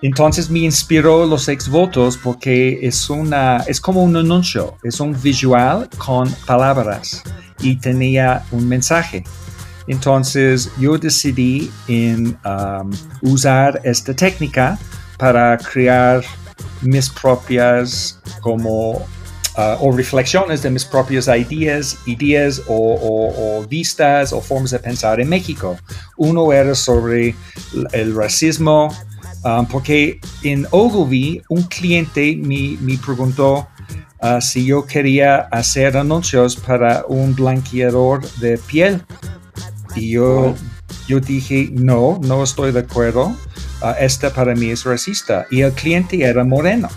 Entonces 0.00 0.48
me 0.48 0.60
inspiró 0.60 1.26
los 1.26 1.48
exvotos 1.48 2.16
porque 2.16 2.78
es, 2.82 3.10
una, 3.10 3.64
es 3.66 3.80
como 3.80 4.04
un 4.04 4.16
anuncio, 4.16 4.76
es 4.84 5.00
un 5.00 5.20
visual 5.20 5.88
con 5.98 6.30
palabras 6.46 7.24
y 7.60 7.76
tenía 7.76 8.44
un 8.50 8.68
mensaje. 8.68 9.24
Entonces 9.88 10.70
yo 10.78 10.98
decidí 10.98 11.70
en 11.88 12.38
um, 12.44 12.90
usar 13.22 13.80
esta 13.84 14.14
técnica 14.14 14.78
para 15.16 15.56
crear 15.56 16.22
mis 16.82 17.08
propias 17.08 18.20
como 18.40 18.90
uh, 18.92 19.76
o 19.80 19.90
reflexiones 19.90 20.62
de 20.62 20.70
mis 20.70 20.84
propias 20.84 21.26
ideas, 21.26 21.96
ideas 22.06 22.62
o, 22.68 23.64
vistas 23.68 24.32
o 24.32 24.40
formas 24.40 24.70
de 24.70 24.78
pensar 24.78 25.20
en 25.20 25.28
México. 25.28 25.76
Uno 26.18 26.52
era 26.52 26.74
sobre 26.74 27.34
el 27.92 28.14
racismo, 28.14 28.94
um, 29.44 29.66
porque 29.66 30.20
en 30.42 30.66
Ogilvy 30.70 31.42
un 31.48 31.62
cliente 31.62 32.36
me, 32.36 32.76
me 32.80 32.98
preguntó 32.98 33.66
Ah, 34.20 34.40
si 34.40 34.64
yo 34.64 34.84
quería 34.84 35.36
hacer 35.52 35.96
anuncios 35.96 36.56
para 36.56 37.04
un 37.08 37.34
blanqueador 37.34 38.28
de 38.40 38.58
piel. 38.58 39.02
Y 39.94 40.10
yo, 40.10 40.54
yo 41.06 41.20
dije, 41.20 41.70
no, 41.72 42.18
no 42.22 42.42
estoy 42.42 42.72
de 42.72 42.80
acuerdo. 42.80 43.36
Uh, 43.80 43.94
esta 44.00 44.30
para 44.30 44.54
mí 44.54 44.70
es 44.70 44.84
racista. 44.84 45.46
Y 45.50 45.60
el 45.60 45.72
cliente 45.72 46.22
era 46.24 46.42
moreno. 46.44 46.88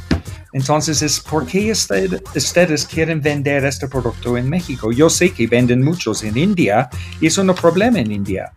Entonces, 0.54 1.01
es 1.01 1.20
¿por 1.20 1.46
qué 1.46 1.72
ustedes 1.72 2.86
quieren 2.86 3.22
vender 3.22 3.63
este 3.66 3.88
producto 3.88 4.38
en 4.38 4.50
México? 4.50 4.92
Yo 4.92 5.10
sé 5.10 5.32
que 5.32 5.48
venden 5.48 5.82
muchos 5.82 6.24
en 6.24 6.38
India 6.38 6.90
y 7.22 7.28
es 7.28 7.38
un 7.38 7.54
problema 7.56 8.00
en 8.00 8.12
India. 8.12 8.51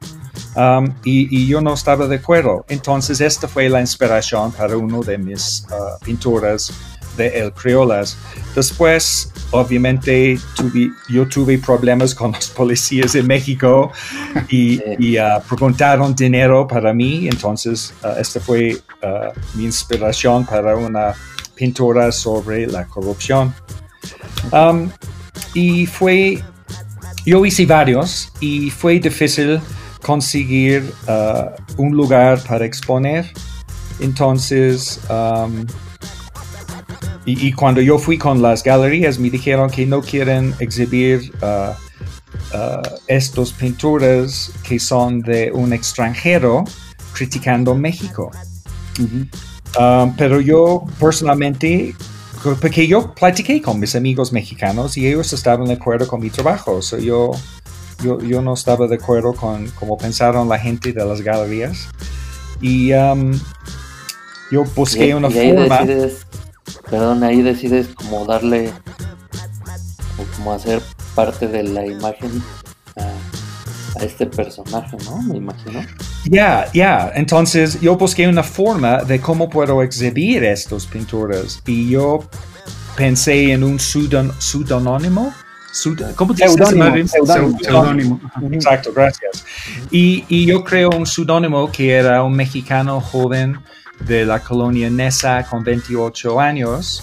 Um, 0.56 0.94
y, 1.04 1.46
yo 1.46 1.60
no 1.60 1.74
estaba 1.74 2.06
de 2.06 2.16
acuerdo. 2.16 2.64
Entonces, 2.68 3.20
esta 3.20 3.48
fue 3.48 3.68
la 3.68 3.80
inspiración 3.80 4.52
para 4.52 4.76
uno 4.76 5.02
de 5.02 5.18
mis 5.18 5.66
uh, 5.70 6.04
pinturas 6.04 6.72
de 7.16 7.28
El 7.28 7.52
Criolas. 7.52 8.16
Después, 8.54 9.32
obviamente, 9.50 10.38
yo 11.08 11.28
tuve 11.28 11.58
problemas 11.58 12.14
con 12.14 12.32
los 12.32 12.48
policías 12.48 13.14
en 13.14 13.26
México 13.26 13.92
y, 14.48 14.78
uh, 15.18 15.40
preguntaron 15.48 16.14
dinero 16.14 16.66
para 16.66 16.92
mí. 16.92 17.28
Entonces, 17.28 17.92
uh, 18.02 18.18
esta 18.18 18.40
fue 18.40 18.76
uh, 19.02 19.56
mi 19.56 19.64
inspiración 19.64 20.44
para 20.44 20.76
una 20.76 21.14
pintura 21.54 22.10
sobre 22.12 22.66
la 22.66 22.84
corrupción. 22.86 23.54
Um, 24.52 24.90
y 25.54 25.86
fue, 25.86 26.42
yo 27.24 27.44
hice 27.46 27.64
varios 27.64 28.32
y 28.40 28.70
fue 28.70 28.98
difícil 28.98 29.60
conseguir 30.02 30.92
un 31.78 31.96
lugar 31.96 32.38
para 32.46 32.66
exponer. 32.66 33.32
Entonces, 34.00 35.00
um, 35.08 35.64
y, 37.26 37.52
cuando 37.52 37.80
yo 37.80 37.98
fui 37.98 38.18
con 38.18 38.42
las 38.42 38.62
galerías 38.62 39.18
me 39.18 39.30
dijeron 39.30 39.70
que 39.70 39.86
no 39.86 40.02
quieren 40.02 40.54
exhibir 40.58 41.32
uh, 41.42 41.72
uh, 42.54 42.82
estos 43.06 43.52
pinturas 43.52 44.52
que 44.62 44.78
son 44.78 45.20
de 45.20 45.50
un 45.52 45.72
extranjero 45.72 46.64
criticando 47.14 47.74
México. 47.74 48.30
Um, 48.98 50.14
pero 50.16 50.40
yo 50.40 50.84
personalmente, 51.00 51.96
porque 52.60 52.86
yo 52.86 53.14
platiqué 53.14 53.62
con 53.62 53.80
mis 53.80 53.96
amigos 53.96 54.32
mexicanos 54.32 54.96
y 54.98 55.06
ellos 55.06 55.32
estaban 55.32 55.66
de 55.66 55.74
acuerdo 55.74 56.06
con 56.06 56.20
mi 56.20 56.28
trabajo. 56.28 56.82
So 56.82 56.98
yo, 56.98 57.30
yo, 58.02 58.20
yo, 58.20 58.42
no 58.42 58.52
estaba 58.52 58.86
de 58.86 58.96
acuerdo 58.96 59.32
con 59.32 59.68
cómo 59.70 59.96
pensaron 59.96 60.48
la 60.48 60.58
gente 60.58 60.92
de 60.92 61.04
las 61.04 61.22
galerías. 61.22 61.88
Y 62.60 62.92
um, 62.92 63.32
yo 64.50 64.64
busqué 64.76 65.14
una 65.14 65.30
forma 65.30 65.86
perdón, 66.90 67.22
ahí 67.24 67.42
decides 67.42 67.88
como 67.94 68.24
darle, 68.24 68.70
o 70.18 70.36
como 70.36 70.52
hacer 70.52 70.82
parte 71.14 71.48
de 71.48 71.62
la 71.62 71.86
imagen 71.86 72.42
a, 72.96 74.04
este 74.04 74.26
personaje, 74.26 74.96
¿no? 75.04 75.22
Me 75.22 75.36
imagino. 75.36 75.80
Ya, 76.24 76.66
ya, 76.72 77.12
entonces 77.14 77.80
yo 77.80 77.96
busqué 77.96 78.26
una 78.26 78.42
forma 78.42 79.04
de 79.04 79.20
cómo 79.20 79.48
puedo 79.48 79.82
exhibir 79.82 80.42
estas 80.44 80.86
pinturas 80.86 81.62
y 81.66 81.90
yo 81.90 82.28
pensé 82.96 83.52
en 83.52 83.62
un 83.62 83.78
pseudónimo. 83.78 85.32
¿Cómo 86.14 86.34
te 86.34 86.48
Pseudónimo. 86.48 88.20
Exacto, 88.52 88.92
gracias. 88.94 89.44
Y, 89.90 90.24
y 90.28 90.46
yo 90.46 90.62
creo 90.62 90.90
un 90.90 91.04
pseudónimo 91.04 91.70
que 91.70 91.92
era 91.92 92.22
un 92.22 92.32
mexicano 92.32 93.00
joven 93.00 93.58
de 94.00 94.24
la 94.24 94.40
colonia 94.40 94.90
Nesa 94.90 95.44
con 95.44 95.62
28 95.62 96.40
años. 96.40 97.02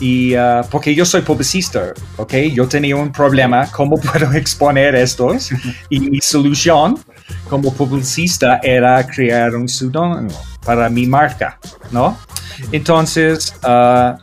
Y 0.00 0.34
uh, 0.36 0.62
porque 0.70 0.94
yo 0.94 1.04
soy 1.04 1.22
publicista, 1.22 1.94
¿ok? 2.16 2.34
Yo 2.52 2.66
tenía 2.66 2.96
un 2.96 3.12
problema, 3.12 3.70
¿cómo 3.70 3.96
puedo 4.00 4.32
exponer 4.32 4.94
estos? 4.96 5.50
Y 5.88 6.00
mi 6.00 6.20
solución 6.20 6.98
como 7.48 7.72
publicista 7.72 8.58
era 8.62 9.06
crear 9.06 9.54
un 9.54 9.68
pseudónimo 9.68 10.36
para 10.64 10.88
mi 10.88 11.06
marca, 11.06 11.58
¿no? 11.92 12.18
Entonces, 12.72 13.54
uh, 13.62 14.16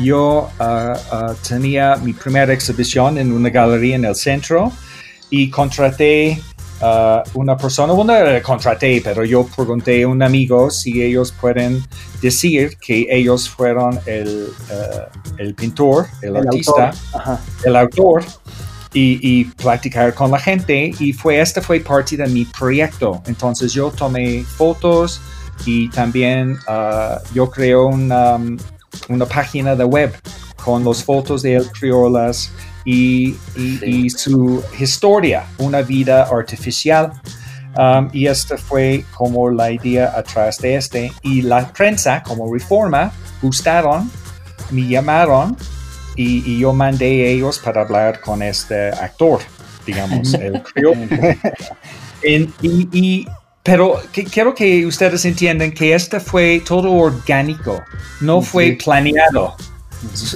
yo 0.00 0.50
uh, 0.60 1.34
tenía 1.46 1.96
mi 1.96 2.12
primera 2.12 2.52
exhibición 2.52 3.18
en 3.18 3.32
una 3.32 3.50
galería 3.50 3.96
en 3.96 4.04
el 4.04 4.14
centro 4.14 4.72
y 5.30 5.50
contraté 5.50 6.40
Uh, 6.80 7.22
una 7.32 7.56
persona, 7.56 7.94
bueno, 7.94 8.12
contraté, 8.42 9.00
pero 9.02 9.24
yo 9.24 9.46
pregunté 9.46 10.02
a 10.02 10.08
un 10.08 10.22
amigo 10.22 10.70
si 10.70 11.02
ellos 11.02 11.32
pueden 11.32 11.82
decir 12.20 12.76
que 12.78 13.06
ellos 13.08 13.48
fueron 13.48 13.98
el, 14.04 14.48
uh, 14.70 15.38
el 15.38 15.54
pintor, 15.54 16.06
el, 16.20 16.36
artista, 16.36 16.92
el 17.64 17.76
autor, 17.76 18.22
y, 18.92 19.18
y, 19.22 19.44
platicar 19.44 20.12
con 20.12 20.30
la 20.30 20.38
gente. 20.38 20.92
Y 20.98 21.14
fue, 21.14 21.40
esta 21.40 21.62
fue 21.62 21.80
parte 21.80 22.16
de 22.16 22.26
mi 22.26 22.44
proyecto. 22.44 23.22
Entonces 23.26 23.72
yo 23.72 23.90
tomé 23.90 24.44
fotos 24.44 25.20
y 25.64 25.88
también 25.88 26.58
uh, 26.68 27.18
yo 27.34 27.50
creé 27.50 27.76
una, 27.76 28.36
um, 28.36 28.56
una 29.08 29.24
página 29.24 29.74
de 29.74 29.84
web 29.84 30.14
con 30.62 30.84
las 30.84 31.02
fotos 31.02 31.42
de 31.42 31.56
El 31.56 31.70
Criolas 31.70 32.50
y, 32.86 33.36
su 34.10 34.64
historia, 34.78 35.44
una 35.58 35.82
vida 35.82 36.22
artificial. 36.22 37.12
Um, 37.76 38.08
y 38.12 38.26
esta 38.26 38.56
fue 38.56 39.04
como 39.14 39.50
la 39.50 39.70
idea 39.70 40.14
atrás 40.16 40.58
de 40.58 40.76
este. 40.76 41.12
Y 41.22 41.42
la 41.42 41.70
prensa, 41.72 42.22
como 42.22 42.50
reforma, 42.50 43.12
gustaron, 43.42 44.10
me 44.70 44.86
llamaron 44.88 45.56
y, 46.14 46.58
yo 46.58 46.72
mandé 46.72 47.26
a 47.26 47.28
ellos 47.28 47.58
para 47.58 47.82
hablar 47.82 48.20
con 48.20 48.40
este 48.42 48.88
actor, 48.88 49.40
digamos, 49.84 50.32
el 50.34 50.62
criollo. 50.62 51.00
y, 52.62 53.26
pero 53.62 54.00
quiero 54.32 54.54
que 54.54 54.86
ustedes 54.86 55.24
entiendan 55.24 55.72
que 55.72 55.92
este 55.92 56.20
fue 56.20 56.62
todo 56.64 56.92
orgánico, 56.92 57.82
no 58.20 58.40
fue 58.40 58.78
planeado. 58.82 59.56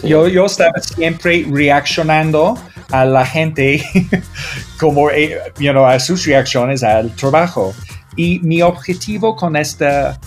Yo, 0.02 0.28
yo 0.28 0.46
estaba 0.46 0.80
siempre 0.80 1.46
reaccionando 1.50 2.58
a 2.90 3.04
la 3.04 3.24
gente 3.24 3.84
como 4.80 5.10
eh, 5.10 5.38
you 5.58 5.70
know, 5.70 5.86
a 5.86 5.98
sus 6.00 6.24
reacciones 6.26 6.82
al 6.82 7.14
trabajo. 7.14 7.74
Y 8.16 8.40
mi 8.40 8.62
objetivo 8.62 9.36
con 9.36 9.56
esta 9.56 10.18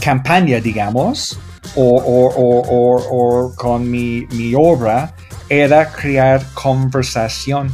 campaña, 0.00 0.60
digamos, 0.60 1.38
o, 1.74 3.52
con 3.56 3.90
mi, 3.90 4.26
mi, 4.30 4.54
obra 4.54 5.14
era 5.48 5.90
crear 5.90 6.44
conversación. 6.54 7.70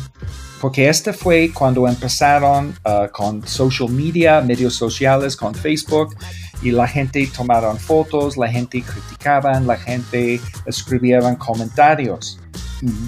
Porque 0.60 0.88
este 0.88 1.12
fue 1.12 1.50
cuando 1.52 1.86
empezaron 1.86 2.74
uh, 2.86 3.10
con 3.12 3.46
social 3.46 3.90
media, 3.90 4.40
medios 4.40 4.74
sociales, 4.74 5.36
con 5.36 5.54
Facebook, 5.54 6.16
y 6.62 6.70
la 6.70 6.86
gente 6.86 7.26
tomaron 7.34 7.78
fotos, 7.78 8.36
la 8.36 8.48
gente 8.48 8.82
criticaban, 8.82 9.66
la 9.66 9.76
gente 9.76 10.40
escribía 10.66 11.20
comentarios. 11.36 12.38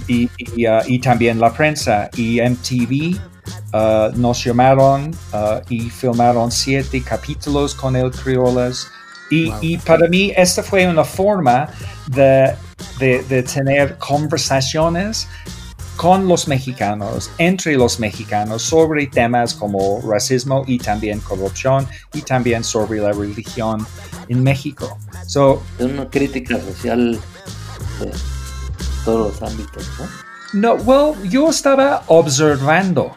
y, 0.09 0.27
uh, 0.27 0.83
y, 0.87 0.99
también 1.01 1.39
la 1.39 1.53
prensa 1.53 2.09
y 2.17 2.41
MTV 2.41 3.19
uh, 3.75 4.17
nos 4.17 4.43
llamaron 4.43 5.11
y 5.69 5.91
filmaron 5.91 6.51
siete 6.51 7.03
capítulos 7.03 7.75
con 7.75 7.95
el 7.95 8.11
Criolas 8.11 8.89
y, 9.31 9.77
para 9.79 10.09
mí 10.09 10.33
esta 10.37 10.63
fue 10.63 10.87
una 10.87 11.05
forma 11.05 11.69
de, 12.07 12.55
tener 13.43 13.99
conversaciones 13.99 15.29
con 15.97 16.29
los 16.29 16.47
mexicanos, 16.47 17.31
entre 17.39 17.77
los 17.77 17.99
mexicanos, 17.99 18.63
sobre 18.63 19.07
temas 19.07 19.55
como 19.55 20.01
racismo 20.03 20.63
y 20.67 20.79
también 20.79 21.21
corrupción 21.21 21.87
y 22.13 22.23
también 22.23 22.63
sobre 22.63 23.01
la 23.01 23.13
religión 23.13 23.87
en 24.29 24.43
México. 24.43 24.99
So, 25.27 25.63
es 25.79 25.87
una 25.87 26.09
crítica 26.09 26.61
social 26.61 27.19
de 28.01 28.13
todos 29.05 29.41
los 29.41 29.51
ámbitos, 29.51 29.89
¿no? 29.99 30.27
No, 30.53 30.75
well, 30.85 31.15
yo 31.29 31.51
estaba 31.51 32.03
observando 32.07 33.17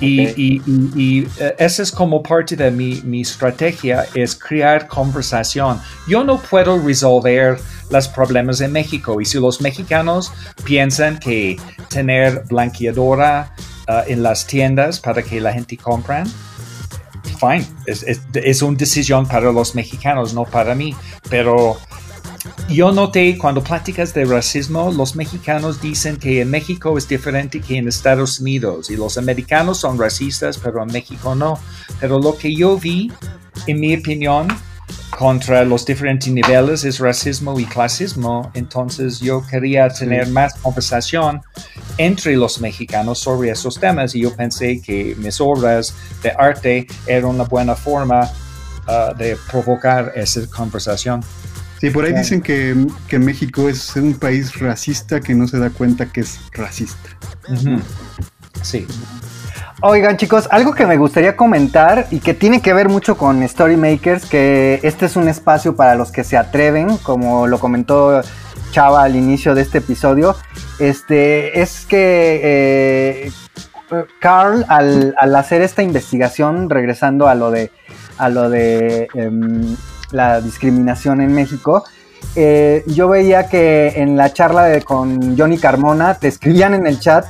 y, 0.00 1.26
eh, 1.38 1.54
esa 1.58 1.82
es 1.82 1.90
como 1.90 2.22
parte 2.22 2.56
de 2.56 2.70
mi, 2.70 3.00
mi, 3.02 3.22
estrategia, 3.22 4.06
es 4.14 4.34
crear 4.34 4.86
conversación. 4.86 5.80
Yo 6.06 6.24
no 6.24 6.38
puedo 6.38 6.78
resolver 6.78 7.58
los 7.90 8.08
problemas 8.08 8.60
en 8.60 8.72
México 8.72 9.20
y 9.20 9.24
si 9.24 9.38
los 9.38 9.60
mexicanos 9.60 10.32
piensan 10.64 11.18
que 11.18 11.56
tener 11.88 12.44
blanqueadora 12.48 13.54
uh, 13.88 13.92
en 14.06 14.22
las 14.22 14.46
tiendas 14.46 15.00
para 15.00 15.22
que 15.22 15.40
la 15.40 15.52
gente 15.52 15.76
compre, 15.76 16.24
fine, 17.40 17.66
es, 17.86 18.02
es, 18.02 18.20
es 18.34 18.62
una 18.62 18.76
decisión 18.76 19.26
para 19.26 19.50
los 19.52 19.74
mexicanos, 19.74 20.34
no 20.34 20.44
para 20.44 20.74
mí, 20.74 20.94
pero 21.30 21.78
yo 22.68 22.92
noté 22.92 23.38
cuando 23.38 23.62
platicas 23.62 24.12
de 24.12 24.24
racismo, 24.26 24.92
los 24.92 25.16
mexicanos 25.16 25.80
dicen 25.80 26.18
que 26.18 26.42
en 26.42 26.50
México 26.50 26.96
es 26.98 27.08
diferente 27.08 27.60
que 27.60 27.78
en 27.78 27.88
Estados 27.88 28.40
Unidos 28.40 28.90
y 28.90 28.96
los 28.96 29.16
americanos 29.16 29.78
son 29.78 29.98
racistas, 29.98 30.58
pero 30.58 30.82
en 30.82 30.92
México 30.92 31.34
no. 31.34 31.58
Pero 31.98 32.18
lo 32.18 32.36
que 32.36 32.54
yo 32.54 32.76
vi, 32.76 33.10
en 33.66 33.80
mi 33.80 33.96
opinión, 33.96 34.48
contra 35.10 35.64
los 35.64 35.84
diferentes 35.84 36.32
niveles 36.32 36.84
es 36.84 36.98
racismo 36.98 37.58
y 37.58 37.64
clasismo. 37.64 38.50
Entonces 38.54 39.18
yo 39.18 39.42
quería 39.46 39.88
tener 39.88 40.28
más 40.28 40.54
conversación 40.54 41.40
entre 41.96 42.36
los 42.36 42.60
mexicanos 42.60 43.18
sobre 43.18 43.50
esos 43.50 43.80
temas 43.80 44.14
y 44.14 44.20
yo 44.20 44.36
pensé 44.36 44.80
que 44.80 45.16
mis 45.18 45.40
obras 45.40 45.94
de 46.22 46.30
arte 46.30 46.86
eran 47.06 47.30
una 47.30 47.44
buena 47.44 47.74
forma 47.74 48.30
uh, 48.86 49.16
de 49.16 49.36
provocar 49.50 50.12
esa 50.14 50.46
conversación. 50.48 51.22
Sí, 51.80 51.90
por 51.90 52.04
ahí 52.04 52.12
dicen 52.12 52.40
que, 52.40 52.74
México 53.18 53.68
es 53.68 53.94
un 53.96 54.14
país 54.14 54.58
racista 54.58 55.20
que 55.20 55.34
no 55.34 55.46
se 55.46 55.58
da 55.58 55.70
cuenta 55.70 56.06
que 56.06 56.22
es 56.22 56.40
racista. 56.52 57.10
Sí. 58.62 58.86
Oigan 59.80 60.16
chicos, 60.16 60.48
algo 60.50 60.74
que 60.74 60.86
me 60.86 60.96
gustaría 60.96 61.36
comentar 61.36 62.08
y 62.10 62.18
que 62.18 62.34
tiene 62.34 62.60
que 62.60 62.72
ver 62.72 62.88
mucho 62.88 63.16
con 63.16 63.46
Storymakers, 63.46 64.26
que 64.26 64.80
este 64.82 65.06
es 65.06 65.14
un 65.14 65.28
espacio 65.28 65.76
para 65.76 65.94
los 65.94 66.10
que 66.10 66.24
se 66.24 66.36
atreven, 66.36 66.96
como 66.96 67.46
lo 67.46 67.60
comentó 67.60 68.20
Chava 68.72 69.04
al 69.04 69.14
inicio 69.14 69.54
de 69.54 69.62
este 69.62 69.78
episodio, 69.78 70.34
este, 70.80 71.60
es 71.60 71.86
que 71.86 72.40
eh, 72.42 73.32
Carl 74.20 74.64
al, 74.68 75.14
hacer 75.36 75.62
esta 75.62 75.84
investigación, 75.84 76.68
regresando 76.68 77.28
a 77.28 77.36
lo 77.36 77.52
de, 77.52 77.70
a 78.18 78.28
lo 78.28 78.50
de 78.50 79.06
em, 79.14 79.76
la 80.10 80.40
discriminación 80.40 81.20
en 81.20 81.34
México, 81.34 81.84
eh, 82.34 82.84
yo 82.86 83.08
veía 83.08 83.48
que 83.48 83.94
en 83.96 84.16
la 84.16 84.32
charla 84.32 84.80
con 84.80 85.36
Johnny 85.36 85.58
Carmona 85.58 86.14
te 86.14 86.28
escribían 86.28 86.74
en 86.74 86.86
el 86.86 86.98
chat 87.00 87.24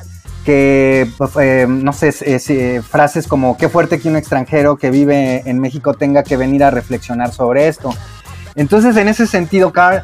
que, 0.44 1.06
pues, 1.18 1.32
eh, 1.40 1.66
no 1.68 1.92
sé, 1.92 2.14
eh, 2.22 2.80
frases 2.80 3.26
como 3.26 3.58
qué 3.58 3.68
fuerte 3.68 4.00
que 4.00 4.08
un 4.08 4.16
extranjero 4.16 4.78
que 4.78 4.90
vive 4.90 5.42
en 5.44 5.58
México 5.58 5.92
tenga 5.92 6.22
que 6.22 6.38
venir 6.38 6.64
a 6.64 6.70
reflexionar 6.70 7.32
sobre 7.32 7.68
esto. 7.68 7.90
Entonces, 8.58 8.94
en 8.96 9.06
ese 9.06 9.28
sentido, 9.28 9.72
Carl, 9.72 10.02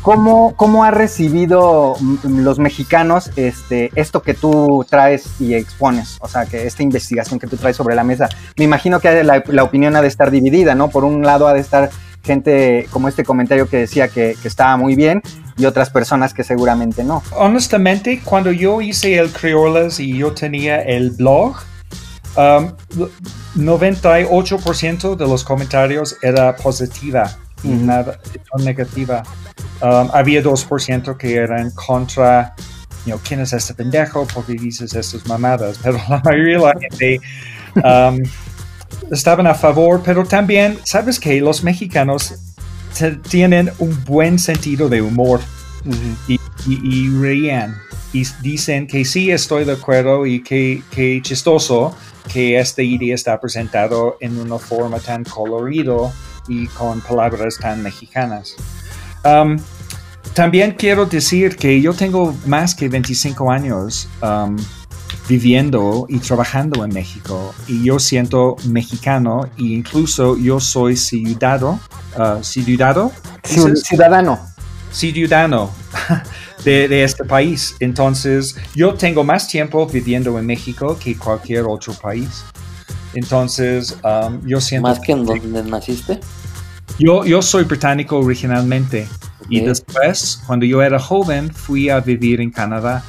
¿cómo, 0.00 0.56
¿cómo, 0.56 0.82
ha 0.82 0.90
recibido 0.90 1.94
los 2.24 2.58
mexicanos 2.58 3.30
este, 3.36 3.90
esto 3.96 4.22
que 4.22 4.32
tú 4.32 4.86
traes 4.88 5.38
y 5.38 5.52
expones? 5.52 6.16
O 6.22 6.28
sea, 6.28 6.46
que 6.46 6.66
esta 6.66 6.82
investigación 6.82 7.38
que 7.38 7.46
tú 7.46 7.58
traes 7.58 7.76
sobre 7.76 7.94
la 7.94 8.02
mesa. 8.02 8.30
Me 8.56 8.64
imagino 8.64 8.98
que 8.98 9.22
la, 9.22 9.62
opinión 9.62 9.94
ha 9.94 10.00
de 10.00 10.08
estar 10.08 10.30
dividida, 10.30 10.74
¿no? 10.74 10.88
Por 10.88 11.04
un 11.04 11.20
lado 11.20 11.48
ha 11.48 11.52
de 11.52 11.60
estar 11.60 11.90
gente 12.24 12.86
como 12.90 13.08
este 13.08 13.24
comentario 13.24 13.68
que 13.68 13.76
decía 13.76 14.08
que, 14.08 14.38
estaba 14.42 14.78
muy 14.78 14.96
bien 14.96 15.20
y 15.58 15.66
otras 15.66 15.90
personas 15.90 16.32
que 16.32 16.44
seguramente 16.44 17.04
no. 17.04 17.22
Honestamente, 17.36 18.22
cuando 18.24 18.52
yo 18.52 18.80
hice 18.80 19.18
el 19.18 19.30
Criolas 19.30 20.00
y 20.00 20.16
yo 20.16 20.32
tenía 20.32 20.80
el 20.80 21.10
blog, 21.10 21.56
98% 22.36 25.04
um, 25.04 25.16
de 25.18 25.26
los 25.26 25.44
comentarios 25.44 26.16
era 26.22 26.56
positiva 26.56 27.36
y 27.62 27.68
nada 27.68 28.18
negativa. 28.58 29.22
Um, 29.82 30.10
había 30.12 30.42
2% 30.42 31.16
que 31.16 31.36
eran 31.36 31.70
contra, 31.70 32.54
you 33.06 33.12
know, 33.12 33.20
¿quién 33.26 33.40
es 33.40 33.52
este 33.52 33.74
pendejo? 33.74 34.26
porque 34.32 34.54
dices 34.54 34.94
estas 34.94 35.26
mamadas? 35.26 35.78
Pero 35.82 35.98
la 36.08 36.20
mayoría 36.24 36.58
de 36.58 36.64
la 36.64 36.74
gente 36.80 37.20
um, 37.76 38.18
estaban 39.10 39.46
a 39.46 39.54
favor, 39.54 40.02
pero 40.04 40.24
también, 40.24 40.78
¿sabes 40.84 41.18
que 41.18 41.40
Los 41.40 41.64
mexicanos 41.64 42.34
tienen 43.28 43.70
un 43.78 44.04
buen 44.04 44.38
sentido 44.38 44.88
de 44.88 45.00
humor 45.00 45.40
y, 46.28 46.38
y, 46.66 47.08
reían 47.08 47.76
y 48.12 48.26
dicen 48.42 48.86
que 48.86 49.04
sí 49.04 49.30
estoy 49.30 49.64
de 49.64 49.72
acuerdo 49.72 50.26
y 50.26 50.42
que, 50.42 50.82
que 50.90 51.20
chistoso 51.22 51.96
que 52.32 52.58
esta 52.58 52.82
idea 52.82 53.14
está 53.14 53.40
presentado 53.40 54.18
en 54.20 54.38
una 54.38 54.58
forma 54.58 54.98
tan 54.98 55.24
colorido 55.24 56.12
y 56.48 56.66
con 56.68 57.00
palabras 57.00 57.58
tan 57.58 57.82
mexicanas. 57.82 58.56
Um, 59.24 59.58
también 60.34 60.72
quiero 60.78 61.06
decir 61.06 61.56
que 61.56 61.80
yo 61.80 61.92
tengo 61.92 62.34
más 62.46 62.74
que 62.74 62.88
25 62.88 63.50
años 63.50 64.08
um, 64.22 64.56
viviendo 65.28 66.06
y 66.08 66.18
trabajando 66.18 66.84
en 66.84 66.92
México 66.92 67.54
y 67.66 67.84
yo 67.84 67.98
siento 67.98 68.56
mexicano 68.64 69.48
e 69.58 69.62
incluso 69.62 70.36
yo 70.36 70.60
soy 70.60 70.96
ciudadano, 70.96 71.80
uh, 72.16 72.42
ciudadano, 72.42 73.12
ciudadano, 73.44 74.38
ciudadano 74.90 75.70
de, 76.64 76.88
de, 76.88 77.04
este 77.04 77.24
país. 77.24 77.76
Entonces 77.80 78.56
yo 78.74 78.94
tengo 78.94 79.24
más 79.24 79.48
tiempo 79.48 79.86
viviendo 79.86 80.38
en 80.38 80.46
México 80.46 80.96
que 81.02 81.16
cualquier 81.16 81.64
otro 81.66 81.92
país. 81.94 82.44
Entonces 83.14 83.96
um, 84.04 84.46
yo 84.46 84.60
siento... 84.60 84.88
¿Más 84.88 85.00
que 85.00 85.12
en 85.12 85.24
donde 85.24 85.62
naciste? 85.64 86.20
Yo, 86.98 87.24
yo 87.24 87.40
soy 87.42 87.64
británico 87.64 88.18
originalmente 88.18 89.08
y 89.48 89.60
después, 89.60 90.42
cuando 90.46 90.66
yo 90.66 90.82
era 90.82 90.98
joven, 90.98 91.52
fui 91.52 91.88
a 91.88 92.00
vivir 92.00 92.40
en 92.40 92.50
Canadá 92.50 93.02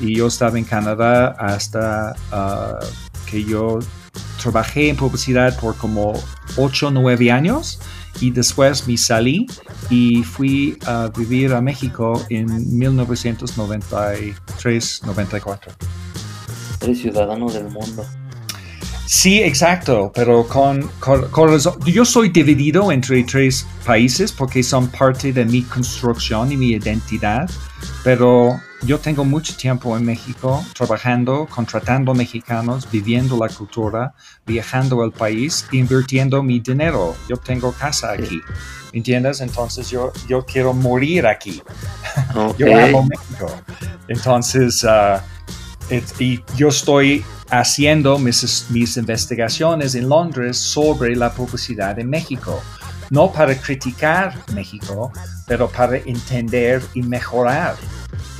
y 0.00 0.16
yo 0.16 0.28
estaba 0.28 0.58
en 0.58 0.64
Canadá 0.64 1.34
hasta 1.38 2.14
uh, 2.32 2.84
que 3.28 3.44
yo 3.44 3.80
trabajé 4.40 4.88
en 4.88 4.96
publicidad 4.96 5.58
por 5.58 5.76
como 5.76 6.14
8 6.56 6.88
o 6.88 6.90
9 6.90 7.30
años 7.30 7.78
y 8.20 8.30
después 8.30 8.88
me 8.88 8.96
salí 8.96 9.46
y 9.90 10.22
fui 10.22 10.78
a 10.86 11.10
vivir 11.14 11.52
a 11.52 11.60
México 11.60 12.24
en 12.30 12.48
1993-94. 12.80 15.58
Eres 16.80 16.98
ciudadano 16.98 17.50
del 17.50 17.64
mundo. 17.64 18.06
Sí, 19.06 19.40
exacto, 19.40 20.10
pero 20.12 20.46
con, 20.48 20.82
con, 20.98 21.30
yo 21.84 22.04
soy 22.04 22.28
dividido 22.28 22.90
entre 22.90 23.22
tres 23.22 23.64
países 23.84 24.32
porque 24.32 24.64
son 24.64 24.88
parte 24.88 25.32
de 25.32 25.44
mi 25.44 25.62
construcción 25.62 26.50
y 26.50 26.56
mi 26.56 26.70
identidad, 26.72 27.48
pero 28.02 28.60
yo 28.82 28.98
tengo 28.98 29.24
mucho 29.24 29.56
tiempo 29.56 29.96
en 29.96 30.04
México 30.04 30.64
trabajando, 30.74 31.46
contratando 31.46 32.14
mexicanos, 32.14 32.88
viviendo 32.90 33.36
la 33.38 33.48
cultura, 33.48 34.12
viajando 34.44 35.02
al 35.02 35.12
país, 35.12 35.66
invirtiendo 35.70 36.42
mi 36.42 36.58
dinero. 36.58 37.14
Yo 37.28 37.36
tengo 37.36 37.72
casa 37.72 38.12
aquí, 38.12 38.40
¿me 38.92 38.98
entiendes? 38.98 39.40
Entonces 39.40 39.88
yo, 39.88 40.12
yo 40.28 40.44
quiero 40.44 40.72
morir 40.72 41.26
aquí. 41.26 41.62
yo 42.58 42.76
amo 42.76 43.04
México. 43.04 43.50
Entonces, 44.08 44.84
uh, 44.84 45.20
y 46.18 46.42
yo 46.56 46.68
estoy 46.68 47.24
haciendo 47.50 48.18
mis, 48.18 48.66
mis 48.70 48.96
investigaciones 48.96 49.94
en 49.94 50.08
Londres 50.08 50.56
sobre 50.58 51.14
la 51.16 51.30
publicidad 51.32 51.98
en 51.98 52.10
México. 52.10 52.62
no 53.08 53.30
para 53.32 53.54
criticar 53.54 54.34
México, 54.52 55.12
pero 55.46 55.68
para 55.68 55.96
entender 55.98 56.82
y 56.92 57.02
mejorar 57.02 57.76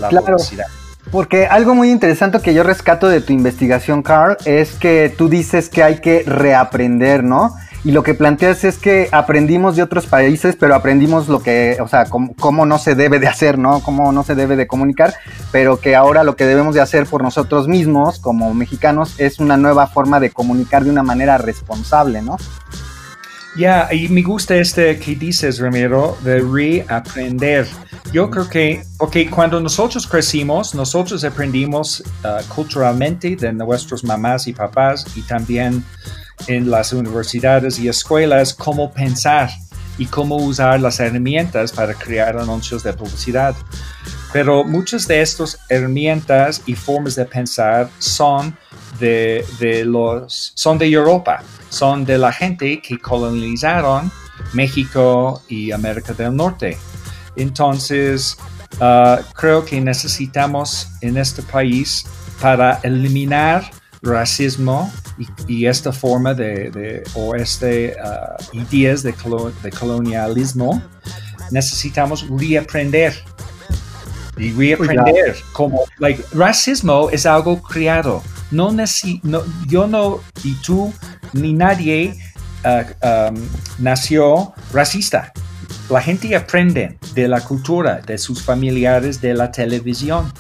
la 0.01 0.09
Claro. 0.09 0.27
publicidad. 0.27 0.67
Porque 1.13 1.47
algo 1.47 1.77
muy 1.77 1.89
interesante 1.93 2.41
que 2.41 2.53
yo 2.53 2.65
rescato 2.65 3.07
de 3.07 3.21
tu 3.21 3.33
investigación, 3.33 4.03
Carl, 4.03 4.37
es 4.45 4.73
que 4.73 5.15
tú 5.17 5.29
dices 5.29 5.69
que 5.69 5.85
hay 5.85 6.01
que 6.01 6.25
reaprender, 6.27 7.23
¿no? 7.23 7.55
Y 7.87 7.93
lo 7.93 8.03
que 8.03 8.15
planteas 8.15 8.65
es 8.65 8.79
que 8.79 9.09
aprendimos 9.13 9.77
de 9.77 9.83
otros 9.85 10.07
países, 10.07 10.57
pero 10.59 10.75
aprendimos 10.75 11.29
lo 11.29 11.41
que, 11.41 11.77
o 11.81 11.87
sea, 11.87 12.07
cómo, 12.07 12.35
cómo 12.35 12.67
no 12.67 12.81
se 12.81 12.97
debe 12.97 13.21
de 13.21 13.29
hacer, 13.29 13.59
¿no? 13.59 13.79
Cómo 13.79 14.11
no 14.11 14.25
se 14.25 14.35
debe 14.35 14.57
de 14.57 14.67
comunicar, 14.67 15.15
pero 15.53 15.79
que 15.79 15.95
ahora 15.95 16.25
lo 16.25 16.35
que 16.35 16.47
debemos 16.47 16.75
de 16.75 16.81
hacer 16.81 17.07
por 17.07 17.23
nosotros 17.23 17.69
mismos, 17.69 18.19
como 18.19 18.53
mexicanos, 18.55 19.15
es 19.19 19.39
una 19.39 19.57
nueva 19.57 19.87
forma 19.87 20.19
de 20.19 20.31
comunicar 20.31 20.83
de 20.83 20.91
una 20.91 21.05
manera 21.05 21.39
responsable, 21.39 22.23
¿no? 22.23 22.39
Ya, 23.57 23.89
y 23.93 24.09
me 24.09 24.23
gusta 24.23 24.57
este 24.57 24.99
que 24.99 25.15
dices, 25.15 25.61
Ramiro, 25.61 26.19
de 26.25 26.41
reaprender. 26.41 27.69
Yo 28.13 28.29
creo 28.31 28.49
que, 28.49 28.83
porque 28.99 29.31
cuando 29.31 29.61
nosotros 29.61 30.09
crecimos, 30.09 30.75
nosotros 30.75 31.23
aprendimos 31.23 32.03
uh, 32.25 32.45
culturalmente 32.53 33.37
de 33.37 33.53
nuestros 33.53 34.03
mamás 34.03 34.49
y 34.49 34.53
papás 34.53 35.07
y 35.15 35.23
también 35.23 35.85
en 36.47 36.71
las 36.71 36.93
universidades 36.93 37.79
y 37.79 37.89
escuelas 37.89 38.55
cómo 38.55 38.93
pensar 38.93 39.51
y 39.99 40.07
cómo 40.07 40.37
usar 40.37 40.81
las 40.81 41.01
herramientas 41.01 41.73
para 41.73 41.95
crear 41.95 42.39
anuncios 42.39 42.83
de 42.83 42.93
publicidad. 42.93 43.55
Pero 44.33 44.65
muchas 44.65 45.09
de 45.09 45.23
estas 45.23 45.59
herramientas 45.69 46.63
y 46.67 46.75
formas 46.75 47.15
de 47.15 47.25
pensar 47.25 47.89
son 47.99 48.57
de, 49.01 49.47
de 49.59 49.85
los, 49.85 50.53
son 50.55 50.79
de 50.79 50.87
Europa, 50.87 51.43
son 51.71 52.05
de 52.05 52.19
la 52.19 52.33
gente 52.33 52.81
que 52.83 52.99
colonizaron 52.99 54.11
México 54.53 55.43
y 55.49 55.71
América 55.71 56.13
del 56.13 56.37
Norte. 56.37 56.77
Entonces, 57.37 58.37
uh, 58.81 59.23
creo 59.35 59.65
que 59.65 59.81
necesitamos 59.81 60.89
en 61.01 61.17
este 61.17 61.43
país 61.43 62.05
para 62.41 62.81
eliminar 62.83 63.71
racismo 64.07 64.91
y, 65.19 65.27
y 65.47 65.67
esta 65.67 65.93
forma 65.93 66.33
de, 66.33 66.71
de 66.71 67.03
o 67.15 67.35
este 67.35 67.97
uh, 68.03 68.57
ideas 68.57 69.03
de, 69.03 69.13
colo- 69.15 69.53
de 69.63 69.71
colonialismo, 69.71 70.83
necesitamos 71.51 72.27
reaprender. 72.31 73.15
Y 74.39 74.53
reaprender 74.53 75.37
como 75.53 75.85
like 75.99 76.23
racismo 76.33 77.09
es 77.11 77.25
algo 77.27 77.63
creado. 77.63 78.23
No, 78.51 78.71
necesi- 78.71 79.21
no 79.23 79.43
yo 79.67 79.87
no 79.87 80.21
y 80.45 80.55
tú 80.57 80.93
ni 81.33 81.53
nadie 81.53 82.17
uh, 82.65 83.07
um, 83.31 83.37
nació 83.79 84.53
racista. 84.73 85.33
La 85.89 86.01
gente 86.03 86.35
aprende 86.37 86.99
de 87.15 87.29
la 87.29 87.41
cultura 87.41 88.01
de 88.07 88.19
sus 88.19 88.43
familiares 88.43 89.21
de 89.21 89.35
la 89.35 89.51
televisión 89.51 90.33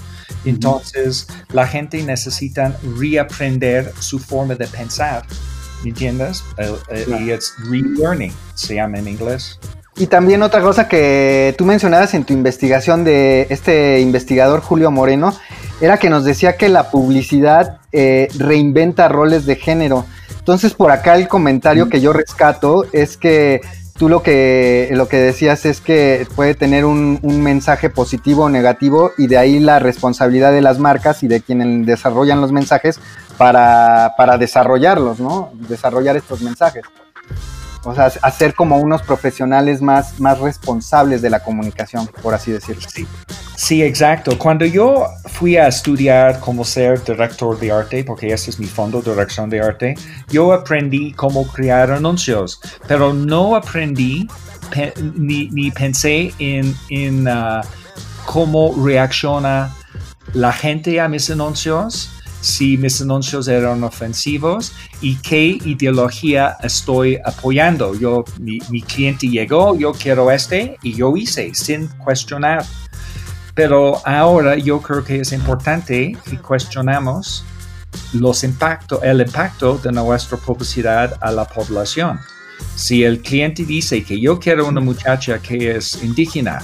entonces 0.46 1.26
la 1.52 1.66
gente 1.66 2.02
necesita 2.02 2.78
reaprender 2.98 3.92
su 3.98 4.18
forma 4.18 4.54
de 4.54 4.66
pensar 4.66 5.24
¿me 5.82 5.90
entiendes? 5.90 6.42
El- 6.56 6.76
el- 6.88 7.22
y 7.26 7.30
es 7.30 7.52
relearning 7.70 8.32
se 8.54 8.74
llama 8.76 8.98
en 8.98 9.08
inglés 9.08 9.58
Y 9.98 10.06
también 10.08 10.42
otra 10.42 10.60
cosa 10.60 10.88
que 10.88 11.54
tú 11.56 11.64
mencionabas 11.64 12.14
en 12.14 12.24
tu 12.24 12.32
investigación 12.34 13.02
de 13.04 13.46
este 13.50 14.00
investigador 14.00 14.60
Julio 14.60 14.90
Moreno, 14.90 15.34
era 15.80 15.98
que 15.98 16.10
nos 16.10 16.24
decía 16.24 16.56
que 16.56 16.68
la 16.68 16.90
publicidad 16.90 17.78
eh, 17.92 18.28
reinventa 18.38 19.08
roles 19.08 19.46
de 19.46 19.56
género. 19.56 20.04
Entonces 20.38 20.74
por 20.74 20.90
acá 20.90 21.16
el 21.16 21.28
comentario 21.28 21.88
que 21.88 22.00
yo 22.00 22.12
rescato 22.12 22.84
es 22.92 23.16
que 23.16 23.60
tú 23.98 24.08
lo 24.08 24.22
que, 24.22 24.88
lo 24.92 25.08
que 25.08 25.18
decías 25.18 25.64
es 25.66 25.80
que 25.80 26.26
puede 26.34 26.54
tener 26.54 26.84
un, 26.84 27.18
un 27.22 27.42
mensaje 27.42 27.90
positivo 27.90 28.44
o 28.44 28.48
negativo 28.48 29.12
y 29.18 29.26
de 29.26 29.38
ahí 29.38 29.58
la 29.58 29.78
responsabilidad 29.78 30.52
de 30.52 30.62
las 30.62 30.78
marcas 30.78 31.22
y 31.22 31.28
de 31.28 31.40
quienes 31.40 31.86
desarrollan 31.86 32.40
los 32.40 32.52
mensajes 32.52 33.00
para, 33.36 34.14
para 34.16 34.38
desarrollarlos, 34.38 35.20
¿no? 35.20 35.50
Desarrollar 35.68 36.16
estos 36.16 36.42
mensajes. 36.42 36.84
O 37.86 37.94
sea, 37.94 38.10
hacer 38.22 38.54
como 38.54 38.78
unos 38.78 39.02
profesionales 39.02 39.80
más, 39.80 40.18
más 40.18 40.40
responsables 40.40 41.22
de 41.22 41.30
la 41.30 41.40
comunicación, 41.40 42.08
por 42.20 42.34
así 42.34 42.50
decirlo. 42.50 42.82
Sí, 42.88 43.06
sí, 43.56 43.82
exacto. 43.82 44.36
Cuando 44.36 44.64
yo 44.64 45.06
fui 45.26 45.56
a 45.56 45.68
estudiar 45.68 46.40
cómo 46.40 46.64
ser 46.64 47.02
director 47.04 47.58
de 47.58 47.70
arte, 47.70 48.02
porque 48.02 48.32
ese 48.32 48.50
es 48.50 48.58
mi 48.58 48.66
fondo, 48.66 49.00
dirección 49.00 49.48
de 49.48 49.60
arte, 49.60 49.94
yo 50.28 50.52
aprendí 50.52 51.12
cómo 51.12 51.46
crear 51.46 51.92
anuncios, 51.92 52.60
pero 52.88 53.14
no 53.14 53.54
aprendí 53.54 54.28
ni, 55.14 55.48
ni 55.50 55.70
pensé 55.70 56.34
en, 56.40 56.74
en 56.90 57.28
ah, 57.28 57.62
cómo 58.24 58.74
reacciona 58.84 59.74
la 60.32 60.52
gente 60.52 61.00
a 61.00 61.08
mis 61.08 61.30
anuncios, 61.30 62.10
si 62.46 62.76
mis 62.76 63.00
anuncios 63.02 63.48
eran 63.48 63.82
ofensivos 63.82 64.72
y 65.00 65.16
qué 65.16 65.58
ideología 65.64 66.56
estoy 66.62 67.18
apoyando. 67.24 67.92
Yo, 67.96 68.24
mi, 68.38 68.60
mi 68.70 68.82
cliente 68.82 69.26
llegó, 69.28 69.76
yo 69.76 69.92
quiero 69.92 70.30
este 70.30 70.76
y 70.80 70.94
yo 70.94 71.16
hice 71.16 71.52
sin 71.54 71.88
cuestionar. 71.88 72.64
Pero 73.54 74.00
ahora 74.06 74.56
yo 74.56 74.80
creo 74.80 75.02
que 75.02 75.20
es 75.20 75.32
importante 75.32 76.16
que 76.24 76.38
cuestionamos 76.38 77.44
los 78.12 78.44
impacto, 78.44 79.02
el 79.02 79.22
impacto 79.22 79.78
de 79.78 79.90
nuestra 79.90 80.38
publicidad 80.38 81.18
a 81.20 81.32
la 81.32 81.46
población. 81.46 82.20
Si 82.76 83.02
el 83.02 83.22
cliente 83.22 83.64
dice 83.64 84.04
que 84.04 84.20
yo 84.20 84.38
quiero 84.38 84.68
una 84.68 84.80
muchacha 84.80 85.40
que 85.40 85.76
es 85.76 86.00
indígena, 86.00 86.62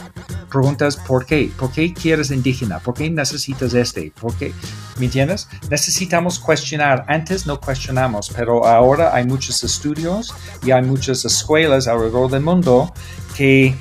preguntas 0.52 0.96
por 0.96 1.24
qué, 1.24 1.50
por 1.58 1.72
qué 1.72 1.92
quieres 1.94 2.30
indígena, 2.30 2.78
por 2.78 2.94
qué 2.94 3.10
necesitas 3.10 3.74
este, 3.74 4.12
por 4.20 4.34
qué, 4.34 4.52
¿me 4.98 5.06
entiendes? 5.06 5.48
Necesitamos 5.70 6.38
cuestionar. 6.38 7.04
Antes 7.08 7.46
no 7.46 7.58
cuestionamos, 7.58 8.30
pero 8.36 8.66
ahora 8.66 9.14
hay 9.14 9.24
muchos 9.24 9.64
estudios 9.64 10.34
y 10.64 10.70
hay 10.70 10.82
muchas 10.82 11.24
escuelas 11.24 11.88
alrededor 11.88 12.30
del 12.30 12.42
mundo 12.42 12.92
que 13.36 13.74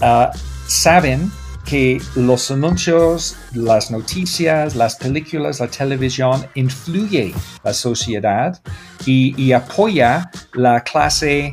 ah, 0.00 0.30
saben 0.66 1.30
que 1.64 2.00
los 2.16 2.50
anuncios, 2.50 3.36
las 3.52 3.90
noticias, 3.90 4.74
las 4.74 4.96
películas, 4.96 5.60
la 5.60 5.68
televisión 5.68 6.46
influye 6.54 7.32
la 7.62 7.72
sociedad 7.72 8.60
y, 9.06 9.40
y 9.40 9.52
apoya 9.52 10.30
la 10.54 10.82
clase 10.82 11.52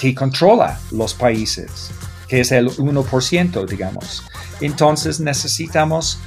que 0.00 0.14
controla 0.14 0.78
los 0.92 1.14
países, 1.14 1.90
que 2.28 2.40
es 2.40 2.52
el 2.52 2.68
1%, 2.70 3.66
digamos. 3.66 4.22
Entonces 4.60 5.20
necesitamos 5.20 6.18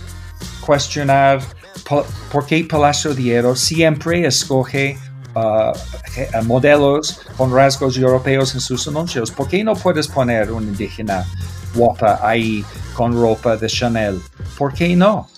cuestionar 0.62 1.40
po- 1.88 2.06
por 2.32 2.46
qué 2.46 2.64
Palacio 2.64 3.14
de 3.14 3.24
Hierro 3.24 3.56
siempre 3.56 4.26
escoge 4.28 4.98
uh, 5.36 6.44
modelos 6.44 7.22
con 7.38 7.54
rasgos 7.54 7.98
europeos 7.98 8.54
en 8.54 8.62
sus 8.62 8.88
anuncios. 8.88 9.32
¿Por 9.32 9.48
qué 9.48 9.64
no 9.64 9.74
puedes 9.76 10.08
poner 10.08 10.52
un 10.52 10.64
indígena 10.64 11.26
guapa 11.74 12.20
ahí 12.22 12.64
con 12.94 13.14
ropa 13.14 13.56
de 13.58 13.68
Chanel? 13.68 14.22
¿Por 14.58 14.74
qué 14.74 14.96
no? 14.96 15.30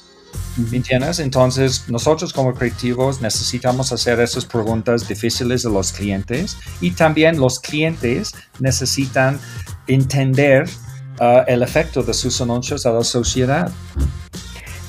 ¿Me 0.71 0.77
entiendes? 0.77 1.19
Entonces, 1.19 1.85
nosotros 1.87 2.33
como 2.33 2.53
creativos 2.53 3.21
necesitamos 3.21 3.91
hacer 3.93 4.19
esas 4.19 4.43
preguntas 4.45 5.07
difíciles 5.07 5.65
a 5.65 5.69
los 5.69 5.93
clientes 5.93 6.57
y 6.81 6.91
también 6.91 7.39
los 7.39 7.59
clientes 7.61 8.33
necesitan 8.59 9.39
entender 9.89 10.69
uh, 11.19 11.43
el 11.47 11.63
efecto 11.63 12.03
de 12.03 12.13
sus 12.13 12.39
anuncios 12.41 12.85
a 12.85 12.91
la 12.91 13.03
sociedad. 13.03 13.71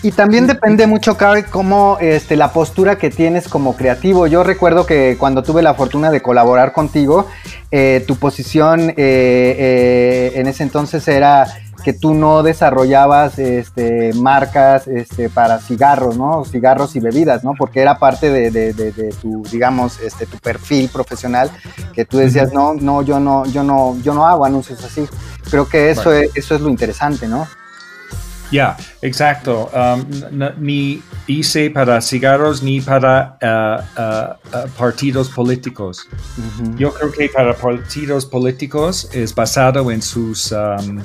Y 0.03 0.13
también 0.13 0.47
depende 0.47 0.87
mucho, 0.87 1.19
Carl, 1.19 1.45
cómo 1.45 1.99
este, 2.01 2.35
la 2.35 2.53
postura 2.53 2.97
que 2.97 3.11
tienes 3.11 3.49
como 3.49 3.77
creativo. 3.77 4.27
Yo 4.27 4.43
recuerdo 4.43 4.87
que 4.87 5.17
cuando 5.19 5.43
tuve 5.43 5.61
la 5.61 5.75
fortuna 5.75 6.11
de 6.11 6.23
colaborar 6.23 6.73
contigo, 6.73 7.27
eh, 7.71 8.03
tu 8.07 8.17
posición 8.17 8.91
eh, 8.91 8.95
eh, 8.97 10.33
en 10.37 10.47
ese 10.47 10.63
entonces 10.63 11.07
era 11.07 11.47
que 11.81 11.93
tú 11.93 12.15
no 12.15 12.43
desarrollabas 12.43 13.39
este, 13.39 14.13
marcas 14.15 14.87
este, 14.87 15.29
para 15.29 15.59
cigarros, 15.59 16.17
¿no? 16.17 16.45
Cigarros 16.45 16.97
y 16.97 17.01
bebidas, 17.01 17.45
¿no? 17.45 17.55
Porque 17.59 17.81
era 17.81 17.99
parte 17.99 18.31
de, 18.31 18.51
de, 18.51 18.73
de, 18.73 18.93
de 18.93 19.11
tu, 19.11 19.43
digamos, 19.51 20.01
este, 20.01 20.27
tu 20.27 20.39
perfil 20.39 20.89
profesional, 20.89 21.51
que 21.93 22.05
tú 22.05 22.19
decías, 22.19 22.53
no, 22.53 22.75
no, 22.75 23.03
yo 23.03 23.19
no, 23.21 23.45
yo 23.47 23.63
no, 23.63 23.97
yo 24.03 24.15
no 24.15 24.27
hago 24.27 24.45
anuncios 24.45 24.83
así. 24.85 25.07
Creo 25.51 25.69
que 25.69 25.91
eso, 25.91 26.11
Right. 26.11 26.31
es, 26.31 26.45
eso 26.45 26.55
es 26.55 26.61
lo 26.61 26.69
interesante, 26.69 27.27
¿no? 27.27 27.47
Ya, 28.53 28.77
exacto. 29.01 29.71
Um, 29.73 30.05
ni 30.59 31.01
hice 31.29 31.71
para 31.71 32.01
cigarros 32.01 32.65
ni 32.65 32.81
para 32.81 33.39
uh, 33.41 34.01
uh, 34.01 34.65
uh, 34.65 34.69
partidos 34.77 35.29
políticos. 35.29 36.09
Yo 36.77 36.93
creo 36.93 37.13
que 37.13 37.29
para 37.29 37.55
partidos 37.55 38.27
políticos 38.27 39.09
es 39.13 39.33
basado 39.37 39.89
en 39.93 40.03
sus, 40.03 40.51
um, 40.51 40.99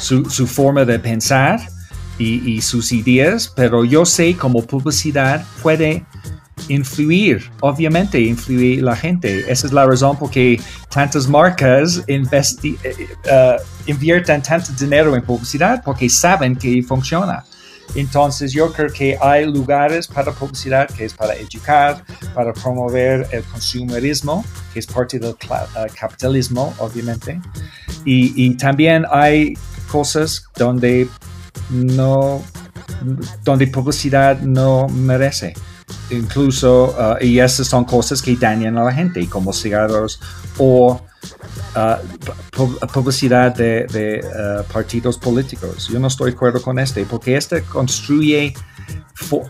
su, 0.00 0.46
forma 0.46 0.84
de 0.84 0.98
pensar 0.98 1.60
y, 2.18 2.60
sus 2.60 2.92
ideas, 2.92 3.52
pero 3.54 3.84
yo 3.84 4.04
sé 4.04 4.36
como 4.36 4.62
publicidad 4.62 5.44
puede 5.62 6.04
influir, 6.68 7.50
obviamente, 7.60 8.20
influir 8.20 8.82
la 8.82 8.94
gente. 8.94 9.50
Esa 9.50 9.66
es 9.66 9.72
la 9.72 9.86
razón 9.86 10.18
por 10.18 10.30
que 10.30 10.60
tantas 10.92 11.26
marcas 11.26 12.02
investi 12.06 12.76
eh, 12.84 13.08
eh, 13.24 13.56
invierten 13.86 14.42
tanto 14.42 14.70
dinero 14.78 15.16
en 15.16 15.22
publicidad 15.22 15.82
porque 15.82 16.08
saben 16.10 16.54
que 16.56 16.82
funciona. 16.82 17.44
Entonces 17.94 18.52
yo 18.52 18.72
creo 18.72 18.88
que 18.92 19.18
hay 19.20 19.46
lugares 19.46 20.06
para 20.06 20.32
publicidad 20.32 20.88
que 20.88 21.06
es 21.06 21.14
para 21.14 21.34
educar, 21.34 22.04
para 22.34 22.52
promover 22.52 23.26
el 23.32 23.42
consumerismo, 23.44 24.44
que 24.72 24.78
es 24.80 24.86
parte 24.86 25.18
del 25.18 25.30
uh, 25.30 25.94
capitalismo, 25.98 26.72
obviamente. 26.78 27.40
Y, 28.04 28.32
y, 28.44 28.56
también 28.56 29.04
hay 29.10 29.54
cosas 29.90 30.44
donde 30.56 31.08
no, 31.70 32.42
donde 33.44 33.66
publicidad 33.66 34.40
no 34.40 34.88
merece. 34.88 35.54
Incluso, 36.10 36.94
uh, 36.98 37.24
y 37.24 37.38
esas 37.38 37.66
son 37.66 37.84
cosas 37.84 38.22
que 38.22 38.36
dañan 38.36 38.78
a 38.78 38.84
la 38.84 38.92
gente, 38.92 39.28
como 39.28 39.52
cigarros 39.52 40.20
o 40.58 41.00
uh, 41.76 42.86
publicidad 42.92 43.54
de, 43.54 44.20
uh, 44.24 44.72
partidos 44.72 45.18
políticos. 45.18 45.88
Yo 45.88 45.98
no 45.98 46.08
estoy 46.08 46.30
de 46.30 46.36
acuerdo 46.36 46.62
con 46.62 46.78
este, 46.78 47.04
porque 47.04 47.36
este 47.36 47.62
construye 47.62 48.54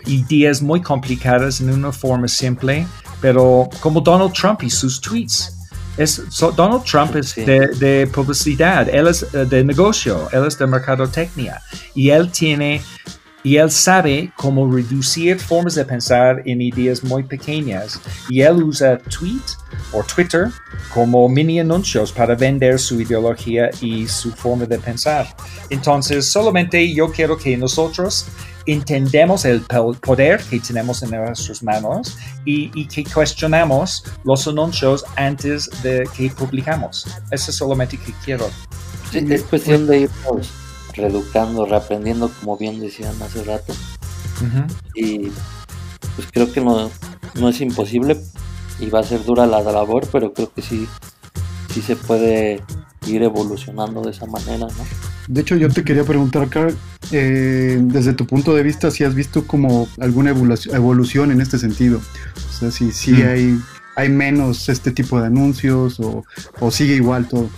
ideas 0.07 0.61
muy 0.61 0.81
complicadas 0.83 1.61
en 1.61 1.71
una 1.71 1.93
forma 1.93 2.29
simple, 2.29 2.87
pero 3.21 3.69
como 3.81 4.01
Donald 4.01 4.33
Trump 4.33 4.63
y 4.63 4.71
sus 4.71 5.01
tweets. 5.01 5.60
Es, 6.01 6.23
Donald 6.57 6.85
Trump 6.85 7.15
es 7.15 7.35
de, 7.35 7.69
de, 7.79 8.07
publicidad, 8.07 8.89
él 8.89 9.07
es 9.07 9.23
uh, 9.23 9.45
de 9.45 9.63
negocio, 9.63 10.29
él 10.33 10.47
es 10.47 10.57
de 10.57 10.67
mercadotecnia. 10.67 11.61
Y 11.95 12.09
él 12.09 12.31
tiene 12.31 12.81
y 13.43 13.57
él 13.57 13.71
sabe 13.71 14.33
cómo 14.37 14.71
reducir 14.71 15.39
formas 15.39 15.75
de 15.75 15.85
pensar 15.85 16.43
en 16.45 16.61
ideas 16.61 17.03
muy 17.03 17.23
pequeñas 17.23 18.01
y 18.29 18.43
él 18.43 18.63
usa 18.63 18.99
tweet 18.99 19.41
o 19.93 20.03
Twitter 20.03 20.49
como 20.93 21.29
mini 21.29 21.61
anuncios 21.61 22.13
para 22.13 22.35
vender 22.35 22.79
su 22.79 23.01
ideología 23.01 23.71
y 23.81 24.07
su 24.07 24.33
forma 24.33 24.67
de 24.67 24.79
pensar. 24.79 25.27
Entonces, 25.71 26.27
solamente 26.27 26.93
yo 26.93 27.11
quiero 27.11 27.37
que 27.37 27.57
nosotros 27.57 28.27
entendemos 28.67 29.45
el 29.45 29.63
poder 30.01 30.41
que 30.45 30.61
tenemos 30.61 31.03
en 31.03 31.11
nuestras 31.11 31.63
manos 31.63 32.19
y, 32.45 32.87
que 32.87 33.05
cuestionamos 33.05 34.05
los 34.25 34.47
anuncios 34.47 35.05
antes 35.17 35.69
de 35.83 36.09
que 36.17 36.31
publicamos. 36.31 37.07
Eso 37.31 37.51
es 37.51 37.57
solamente 37.57 37.97
que 37.97 38.13
quiero. 38.25 38.51
es 39.13 39.43
cuestión 39.45 39.87
de 39.87 40.09
reeducando, 40.95 41.67
reaprendiendo, 41.67 42.31
como 42.41 42.57
bien 42.57 42.81
decían 42.81 43.15
hace 43.23 43.45
rato. 43.45 43.75
Y 44.95 45.31
pues 46.17 46.29
creo 46.33 46.51
que 46.53 46.61
no, 46.61 46.91
no 47.35 47.49
es 47.49 47.61
imposible 47.61 48.17
y 48.79 48.89
va 48.89 49.01
a 49.01 49.05
ser 49.05 49.25
dura 49.25 49.47
la 49.47 49.61
labor, 49.61 50.09
pero 50.11 50.33
creo 50.33 50.53
que 50.53 50.63
sí, 50.63 50.89
sí 51.73 51.83
se 51.83 51.97
puede 51.97 52.63
ir 53.07 53.23
evolucionando 53.23 54.03
de 54.03 54.11
esa 54.11 54.27
manera, 54.27 54.67
¿no? 54.67 54.85
De 55.29 55.43
hecho, 55.43 55.55
yo 55.55 55.69
te 55.69 55.85
quería 55.85 56.03
preguntar, 56.05 56.49
Carl, 56.49 56.77
eh, 57.13 57.79
desde 57.81 58.15
tu 58.15 58.27
punto 58.27 58.55
de 58.55 58.63
vista, 58.63 58.91
si 58.91 59.05
has 59.05 59.15
visto 59.15 59.47
como 59.47 59.89
alguna 60.01 60.31
evolución 60.31 61.31
en 61.31 61.41
este 61.41 61.59
sentido. 61.59 62.01
O 62.49 62.53
sea, 62.53 62.71
si, 62.73 62.91
si 62.91 63.13
mm. 63.13 63.29
hay, 63.29 63.61
hay 63.95 64.09
menos 64.09 64.69
este 64.69 64.91
tipo 64.91 65.21
de 65.21 65.27
anuncios 65.27 66.01
o, 66.01 66.71
sigue 66.71 66.97
igual 66.97 67.29
todo. 67.29 67.49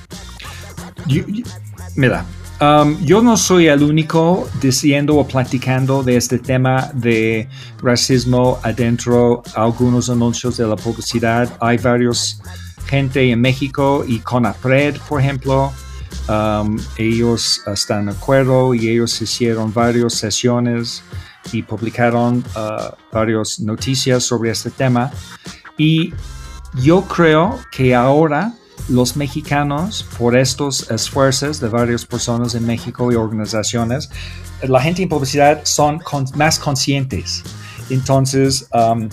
mira, 1.96 2.26
Um, 2.62 2.96
yo 3.04 3.20
no 3.22 3.36
soy 3.36 3.66
el 3.66 3.82
único 3.82 4.48
diciendo 4.60 5.16
o 5.16 5.26
platicando 5.26 6.04
de 6.04 6.16
este 6.16 6.38
tema 6.38 6.92
de 6.94 7.48
racismo 7.82 8.60
adentro 8.62 9.42
algunos 9.56 10.08
anuncios 10.08 10.58
de 10.58 10.68
la 10.68 10.76
publicidad. 10.76 11.52
Hay 11.60 11.78
varios 11.78 12.40
gente 12.86 13.28
en 13.32 13.40
México 13.40 14.04
y 14.06 14.20
CONAPRED, 14.20 14.98
por 15.08 15.20
ejemplo. 15.20 15.72
Um, 16.28 16.78
ellos 16.98 17.62
están 17.66 18.06
de 18.06 18.12
acuerdo 18.12 18.74
y 18.74 18.90
ellos 18.90 19.20
hicieron 19.20 19.74
varias 19.74 20.14
sesiones 20.14 21.02
y 21.50 21.64
publicaron 21.64 22.44
uh, 22.54 22.94
varias 23.10 23.58
noticias 23.58 24.22
sobre 24.22 24.52
este 24.52 24.70
tema. 24.70 25.10
Y 25.76 26.14
yo 26.74 27.02
creo 27.02 27.58
que 27.72 27.92
ahora 27.92 28.54
los 28.88 29.16
mexicanos, 29.16 30.06
por 30.18 30.36
estos 30.36 30.90
esfuerzos 30.90 31.60
de 31.60 31.68
varias 31.68 32.04
personas 32.04 32.54
en 32.54 32.66
México 32.66 33.12
y 33.12 33.14
organizaciones, 33.14 34.10
la 34.62 34.80
gente 34.80 35.02
en 35.02 35.08
publicidad 35.08 35.60
son 35.64 36.00
más 36.34 36.58
conscientes. 36.58 37.42
Entonces, 37.90 38.66
um, 38.72 39.08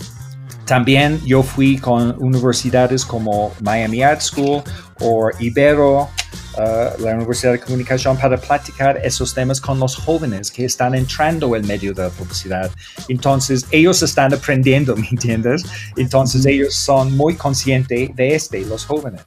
también 0.64 1.20
yo 1.24 1.42
fui 1.42 1.78
con 1.78 2.14
universidades 2.22 3.04
como 3.04 3.52
Miami 3.60 4.02
Art 4.02 4.20
School 4.20 4.62
o 5.00 5.28
Ibero, 5.40 6.02
uh, 6.02 7.02
la 7.02 7.14
Universidad 7.16 7.52
de 7.52 7.58
Comunicación, 7.58 8.16
para 8.16 8.36
platicar 8.36 9.00
esos 9.02 9.34
temas 9.34 9.60
con 9.60 9.80
los 9.80 9.96
jóvenes 9.96 10.50
que 10.50 10.64
están 10.64 10.94
entrando 10.94 11.56
en 11.56 11.66
medio 11.66 11.92
de 11.92 12.04
la 12.04 12.10
publicidad. 12.10 12.70
Entonces, 13.08 13.66
ellos 13.72 14.00
están 14.02 14.32
aprendiendo, 14.32 14.94
¿me 14.96 15.08
entiendes? 15.08 15.64
Entonces, 15.96 16.46
ellos 16.46 16.74
son 16.74 17.16
muy 17.16 17.34
conscientes 17.34 18.14
de 18.14 18.34
este, 18.34 18.64
los 18.64 18.86
jóvenes. 18.86 19.24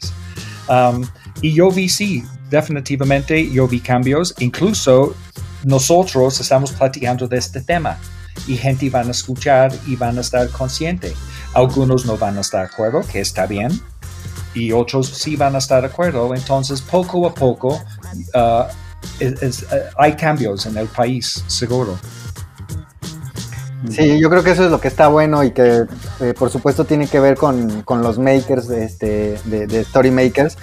Um, 0.68 1.06
y 1.42 1.54
yo 1.54 1.72
vi, 1.72 1.90
sí, 1.90 2.24
definitivamente 2.50 3.52
yo 3.52 3.68
vi 3.68 3.80
cambios. 3.80 4.34
Incluso 4.40 5.16
nosotros 5.64 6.40
estamos 6.40 6.72
platicando 6.72 7.28
de 7.28 7.38
este 7.38 7.62
tema 7.62 7.98
y 8.48 8.58
gente 8.58 8.90
van 8.90 9.08
a 9.08 9.12
escuchar 9.12 9.72
y 9.88 9.96
van 9.96 10.18
a 10.18 10.22
estar 10.22 10.50
consciente. 10.50 11.14
Algunos 11.54 12.06
no 12.06 12.18
van 12.18 12.38
a 12.38 12.42
estar 12.42 12.68
de 12.68 12.74
acuerdo, 12.74 13.02
que 13.02 13.22
está 13.22 13.46
bien, 13.46 13.80
y 14.54 14.72
otros 14.72 15.08
sí 15.08 15.36
van 15.36 15.56
a 15.56 15.60
estar 15.60 15.82
de 15.82 15.88
acuerdo. 15.88 16.34
Entonces, 16.34 16.82
poco 16.82 17.28
a 17.28 17.34
poco, 17.34 17.82
uh, 18.34 18.40
uh, 18.40 19.86
hay 19.98 20.16
cambios 20.16 20.66
en 20.66 20.78
el 20.78 20.88
país, 20.88 21.44
seguro. 21.48 21.98
Sí, 23.90 24.20
yo 24.20 24.30
creo 24.30 24.44
que 24.44 24.52
eso 24.52 24.66
es 24.66 24.72
lo 24.72 24.80
que 24.80 24.88
está 24.88 25.08
bueno 25.08 25.44
y 25.44 25.52
que 25.52 25.86
eh, 26.22 26.34
por 26.38 26.50
supuesto 26.50 26.86
tiene 26.86 27.08
que 27.08 27.20
ver 27.20 27.36
con, 27.36 27.84
los 27.88 28.18
makers 28.18 28.70
este, 28.70 29.38
de, 29.46 29.68
de, 29.68 29.80
story 29.82 30.12
makers, 30.12 30.58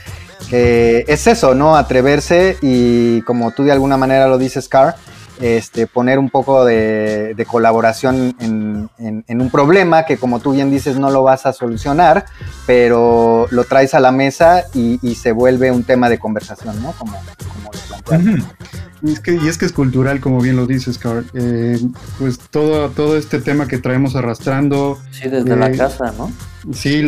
que 0.49 1.05
es 1.07 1.27
eso, 1.27 1.55
¿no? 1.55 1.77
Atreverse 1.77 2.57
y 2.63 3.23
como 3.23 3.51
tú 3.53 3.65
de 3.65 3.73
alguna 3.73 3.97
manera 3.97 4.27
lo 4.27 4.39
dices, 4.39 4.69
Car, 4.69 4.97
este, 5.41 5.87
poner 5.87 6.19
un 6.19 6.29
poco 6.29 6.65
de, 6.65 7.47
colaboración 7.49 8.37
en, 8.41 9.41
un 9.41 9.51
problema 9.51 10.05
que 10.05 10.19
como 10.19 10.39
tú 10.41 10.53
bien 10.53 10.71
dices 10.71 10.99
no 10.99 11.11
lo 11.11 11.23
vas 11.23 11.47
a 11.47 11.53
solucionar, 11.53 12.27
pero 12.67 13.47
lo 13.51 13.65
traes 13.65 13.95
a 13.95 14.01
la 14.01 14.13
mesa 14.13 14.65
y, 14.75 14.99
se 15.15 15.33
vuelve 15.33 15.71
un 15.71 15.85
tema 15.85 16.09
de 16.09 16.19
conversación, 16.19 16.81
¿no? 16.83 16.93
Como, 16.93 17.17
como 17.53 17.71
lo 17.73 18.17
y 18.17 18.80
es, 19.03 19.21
que, 19.21 19.35
y 19.35 19.49
es 19.49 19.59
que 19.59 19.67
es 19.67 19.73
cultural, 19.73 20.21
como 20.21 20.41
bien 20.41 20.57
lo 20.57 20.67
dices, 20.67 20.99
Carl. 20.99 21.25
Eh, 21.35 21.79
pues 22.19 22.39
todo, 22.39 22.91
todo 22.91 23.17
este 23.17 23.41
tema 23.41 23.67
que 23.67 23.79
traemos 23.79 24.17
arrastrando. 24.17 24.99
Sí, 25.11 25.29
desde 25.29 25.57
la 25.57 25.71
eh, 25.71 25.77
casa, 25.77 26.13
¿no? 26.17 26.31
Sí, 26.73 27.07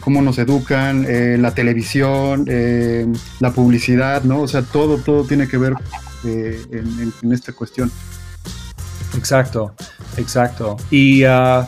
cómo 0.00 0.20
nos 0.20 0.38
educan, 0.38 1.06
eh, 1.08 1.38
la 1.38 1.54
televisión, 1.54 2.44
la 3.40 3.52
publicidad, 3.52 4.24
¿no? 4.24 4.40
O 4.42 4.48
sea, 4.48 4.62
todo, 4.62 4.98
todo 4.98 5.24
tiene 5.24 5.48
que 5.48 5.56
ver 5.56 5.74
en, 6.24 7.32
esta 7.32 7.52
cuestión. 7.52 7.90
Exacto, 9.16 9.74
exacto. 10.16 10.76
Y 10.90 11.24
uh, 11.24 11.64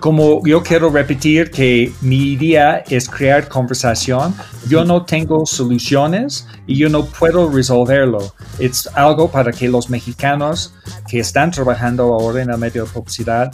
como 0.00 0.44
yo 0.44 0.62
quiero 0.62 0.90
repetir 0.90 1.50
que 1.50 1.92
mi 2.00 2.32
idea 2.32 2.78
es 2.88 3.08
crear 3.08 3.48
conversación, 3.48 4.34
yo 4.68 4.84
no 4.84 5.04
tengo 5.04 5.46
soluciones 5.46 6.46
y 6.66 6.76
yo 6.76 6.88
no 6.88 7.04
puedo 7.06 7.50
resolverlo. 7.50 8.34
Es 8.58 8.88
algo 8.94 9.30
para 9.30 9.52
que 9.52 9.68
los 9.68 9.90
mexicanos 9.90 10.74
que 11.08 11.20
están 11.20 11.50
trabajando 11.50 12.04
ahora 12.14 12.42
en 12.42 12.50
el 12.50 12.58
medio 12.58 12.84
de 12.84 12.90
publicidad, 12.90 13.50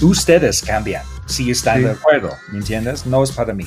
ustedes 0.00 0.62
cambian 0.62 1.02
si 1.26 1.50
están 1.50 1.82
de 1.82 1.90
acuerdo, 1.90 2.30
¿me 2.50 2.58
entiendes? 2.58 3.06
No 3.06 3.22
es 3.22 3.30
para 3.32 3.52
mí. 3.52 3.66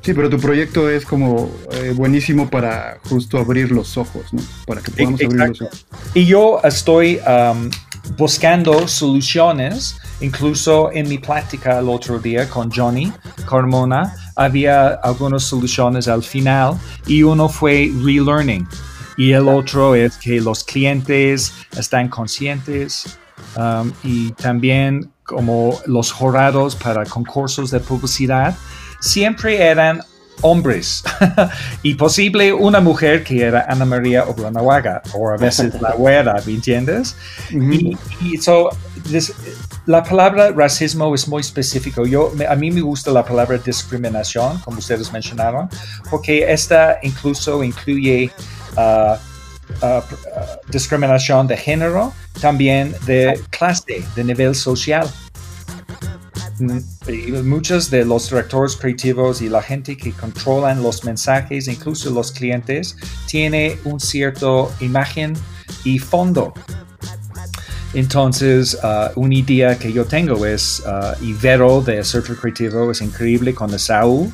Sí, 0.00 0.12
pero 0.12 0.28
tu 0.28 0.38
proyecto 0.38 0.90
es 0.90 1.06
como 1.06 1.50
eh, 1.72 1.92
buenísimo 1.94 2.50
para 2.50 2.98
justo 3.08 3.38
abrir 3.38 3.70
los 3.70 3.96
ojos, 3.96 4.34
¿no? 4.34 4.42
Para 4.66 4.82
que 4.82 4.90
podamos 4.90 5.20
abrir 5.22 5.48
los 5.48 5.62
ojos. 5.62 5.86
Y 6.12 6.26
yo 6.26 6.60
estoy 6.62 7.20
um, 7.26 7.70
buscando 8.16 8.86
soluciones, 8.86 9.96
incluso 10.20 10.90
en 10.92 11.08
mi 11.08 11.18
plática 11.18 11.78
el 11.78 11.88
otro 11.88 12.18
día 12.18 12.48
con 12.48 12.70
Johnny 12.70 13.12
Carmona, 13.48 14.14
había 14.36 14.88
algunas 15.02 15.42
soluciones 15.44 16.08
al 16.08 16.22
final 16.22 16.78
y 17.06 17.22
uno 17.22 17.48
fue 17.48 17.90
relearning. 18.02 18.66
Y 19.16 19.32
el 19.32 19.48
otro 19.48 19.94
es 19.94 20.16
que 20.16 20.40
los 20.40 20.64
clientes 20.64 21.52
están 21.76 22.08
conscientes 22.08 23.18
um, 23.56 23.92
y 24.02 24.32
también 24.32 25.12
como 25.22 25.78
los 25.86 26.12
jurados 26.12 26.74
para 26.76 27.04
concursos 27.04 27.70
de 27.70 27.80
publicidad 27.80 28.54
siempre 29.00 29.62
eran 29.62 30.00
hombres 30.40 31.02
y 31.82 31.94
posible 31.94 32.52
una 32.52 32.80
mujer 32.80 33.24
que 33.24 33.42
era 33.42 33.66
Ana 33.68 33.84
María 33.84 34.24
Oblanahuaga 34.24 35.02
o 35.12 35.30
a 35.30 35.36
veces 35.36 35.80
la 35.80 35.92
güera, 35.96 36.34
¿me 36.46 36.52
entiendes? 36.52 37.16
Y, 37.50 37.96
la 39.86 40.02
palabra 40.02 40.50
racismo 40.50 41.14
es 41.14 41.28
muy 41.28 41.40
específico. 41.40 42.06
Yo, 42.06 42.32
a 42.48 42.54
mí 42.56 42.70
me 42.70 42.80
gusta 42.80 43.10
la 43.10 43.22
palabra 43.22 43.58
discriminación, 43.58 44.58
como 44.60 44.78
ustedes 44.78 45.12
mencionaron, 45.12 45.68
porque 46.10 46.50
esta 46.50 46.98
incluso 47.02 47.62
incluye 47.62 48.30
uh, 48.76 49.14
uh, 49.84 50.02
discriminación 50.70 51.46
de 51.46 51.56
género, 51.56 52.14
también 52.40 52.94
de 53.04 53.38
clase, 53.50 54.02
de 54.14 54.24
nivel 54.24 54.54
social. 54.54 55.06
Mm, 56.58 56.78
y 57.08 57.32
muchos 57.32 57.90
de 57.90 58.04
los 58.04 58.28
directores 58.28 58.76
creativos 58.76 59.42
y 59.42 59.48
la 59.48 59.62
gente 59.62 59.96
que 59.96 60.12
controlan 60.12 60.82
los 60.82 61.04
mensajes, 61.04 61.68
incluso 61.68 62.10
los 62.10 62.32
clientes, 62.32 62.96
tiene 63.26 63.78
un 63.84 64.00
cierto 64.00 64.72
imagen 64.80 65.34
y 65.84 65.98
fondo. 65.98 66.54
Entonces, 67.94 68.76
uh, 68.82 69.18
una 69.20 69.34
idea 69.34 69.78
que 69.78 69.92
yo 69.92 70.04
tengo 70.04 70.44
es, 70.44 70.82
uh, 70.84 71.24
Ibero 71.24 71.80
de 71.80 72.02
Circle 72.02 72.34
Creativo 72.36 72.90
es 72.90 73.00
increíble 73.00 73.54
con 73.54 73.78
Saúl, 73.78 74.32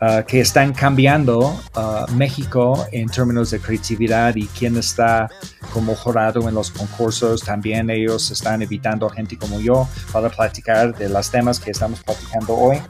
uh, 0.00 0.24
que 0.26 0.40
están 0.40 0.72
cambiando 0.72 1.38
uh, 1.40 2.12
México 2.14 2.86
en 2.92 3.08
términos 3.08 3.50
de 3.50 3.60
creatividad 3.60 4.34
y 4.36 4.46
quién 4.46 4.76
está 4.76 5.28
como 5.72 5.94
jurado 5.94 6.48
en 6.48 6.54
los 6.54 6.70
concursos. 6.70 7.42
También 7.42 7.90
ellos 7.90 8.30
están 8.30 8.62
invitando 8.62 9.06
a 9.06 9.12
gente 9.12 9.36
como 9.36 9.60
yo 9.60 9.88
para 10.12 10.28
platicar 10.28 10.96
de 10.96 11.08
los 11.08 11.30
temas 11.30 11.58
que 11.60 11.70
estamos 11.70 12.00
platicando 12.02 12.54
hoy. 12.54 12.80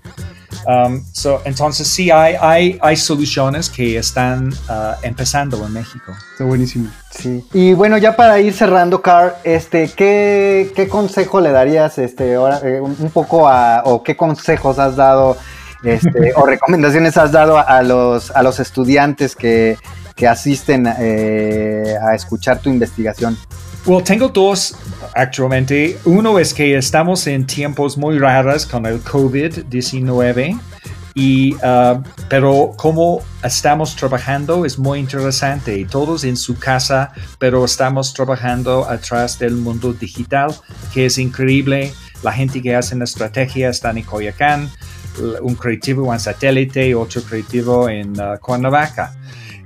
Um, 0.66 1.02
so, 1.12 1.40
entonces 1.44 1.88
sí 1.88 2.10
hay, 2.10 2.34
hay, 2.38 2.78
hay 2.82 2.96
soluciones 2.96 3.70
que 3.70 3.96
están 3.96 4.52
uh, 4.68 4.94
empezando 5.02 5.64
en 5.64 5.72
México. 5.72 6.12
Está 6.32 6.44
buenísimo. 6.44 6.90
Sí. 7.10 7.44
Y 7.54 7.72
bueno, 7.72 7.96
ya 7.96 8.14
para 8.14 8.40
ir 8.40 8.52
cerrando, 8.52 9.00
Carl, 9.00 9.32
este, 9.42 9.88
¿qué, 9.88 10.70
qué 10.76 10.86
consejo 10.86 11.40
le 11.40 11.50
darías 11.50 11.96
este, 11.98 12.34
ahora, 12.34 12.60
eh, 12.62 12.80
un 12.80 13.10
poco 13.10 13.48
a, 13.48 13.82
o 13.86 14.02
qué 14.02 14.16
consejos 14.16 14.78
has 14.78 14.96
dado 14.96 15.36
este, 15.82 16.32
o 16.36 16.46
recomendaciones 16.46 17.16
has 17.16 17.32
dado 17.32 17.58
a, 17.58 17.82
los, 17.82 18.30
a 18.30 18.42
los 18.42 18.60
estudiantes 18.60 19.36
que, 19.36 19.76
que 20.14 20.26
asisten 20.26 20.86
eh, 20.98 21.94
a 22.02 22.14
escuchar 22.14 22.60
tu 22.60 22.70
investigación? 22.70 23.36
Well, 23.86 24.04
tengo 24.04 24.28
dos 24.28 24.76
actualmente. 25.14 25.98
Uno 26.04 26.38
es 26.38 26.52
que 26.52 26.76
estamos 26.76 27.26
en 27.26 27.46
tiempos 27.46 27.96
muy 27.96 28.18
raros 28.18 28.66
con 28.66 28.84
el 28.84 29.02
COVID-19. 29.02 30.60
Y, 31.14 31.54
uh, 31.56 32.02
pero 32.28 32.72
como 32.76 33.22
estamos 33.42 33.96
trabajando 33.96 34.64
es 34.64 34.78
muy 34.78 34.98
interesante. 34.98 35.84
Todos 35.90 36.24
en 36.24 36.36
su 36.36 36.58
casa, 36.58 37.12
pero 37.38 37.64
estamos 37.64 38.12
trabajando 38.12 38.88
atrás 38.88 39.38
del 39.38 39.56
mundo 39.56 39.92
digital, 39.92 40.54
que 40.92 41.06
es 41.06 41.18
increíble. 41.18 41.92
La 42.22 42.32
gente 42.32 42.60
que 42.60 42.76
hace 42.76 42.94
la 42.96 43.04
estrategia 43.04 43.70
está 43.70 43.90
en 43.90 44.02
Coyacán, 44.02 44.70
un 45.42 45.54
creativo 45.54 46.12
en 46.12 46.20
satélite, 46.20 46.94
otro 46.94 47.22
creativo 47.22 47.88
en 47.88 48.20
uh, 48.20 48.38
Cuernavaca. 48.40 49.14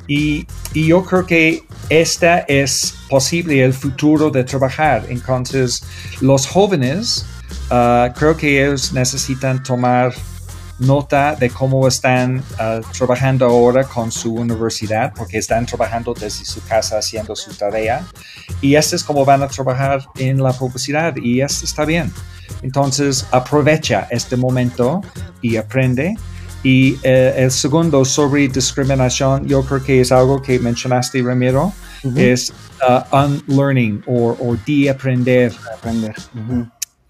Y, 0.07 0.46
y, 0.74 0.86
yo 0.88 1.02
creo 1.02 1.24
que 1.24 1.62
esta 1.88 2.40
es 2.40 2.94
posible 3.09 3.64
el 3.64 3.72
futuro 3.72 4.30
de 4.30 4.44
trabajar. 4.44 5.07
Entonces, 5.09 5.82
los 6.20 6.46
jóvenes, 6.46 7.24
uh, 7.70 8.12
creo 8.14 8.36
que 8.36 8.62
ellos 8.62 8.92
necesitan 8.92 9.62
tomar 9.62 10.12
nota 10.79 11.37
de 11.37 11.51
cómo 11.51 11.87
están 11.87 12.39
uh, 12.39 12.81
trabajando 12.97 13.47
ahora 13.47 13.85
con 13.85 14.11
su 14.11 14.35
universidad, 14.35 15.12
porque 15.14 15.39
están 15.39 15.66
trabajando 15.66 16.14
desde 16.14 16.45
su 16.45 16.62
casa 16.64 16.99
haciendo 16.99 17.37
su 17.37 17.55
tarea. 17.55 18.05
Y 18.61 18.75
esto 18.75 18.97
es 18.97 19.05
cómo 19.05 19.25
van 19.25 19.43
a 19.43 19.49
trabajar 19.49 20.05
en 20.16 20.43
la 20.43 20.53
publicidad 20.53 21.16
y 21.16 21.41
esto 21.41 21.64
está 21.64 21.85
bien. 21.85 22.12
Entonces, 22.62 23.27
aprovecha 23.31 24.07
este 24.11 24.37
momento 24.37 25.01
y 25.41 25.57
aprende 25.57 26.16
y 26.64 26.99
eh, 27.03 27.35
el 27.37 27.51
segundo 27.51 28.07
sobre 28.07 28.49
discriminación, 28.49 29.47
yo 29.47 29.62
creo 29.64 29.83
que 29.83 30.01
es 30.01 30.11
algo 30.11 30.41
que 30.41 30.59
mencionaste, 30.59 31.22
Ramiro, 31.22 31.75
es 32.16 32.53
uh, 32.89 33.14
unlearning 33.14 34.03
o, 34.07 34.31
o 34.31 34.57
de 34.66 34.89
aprender. 34.89 35.53
aprender. 35.77 36.14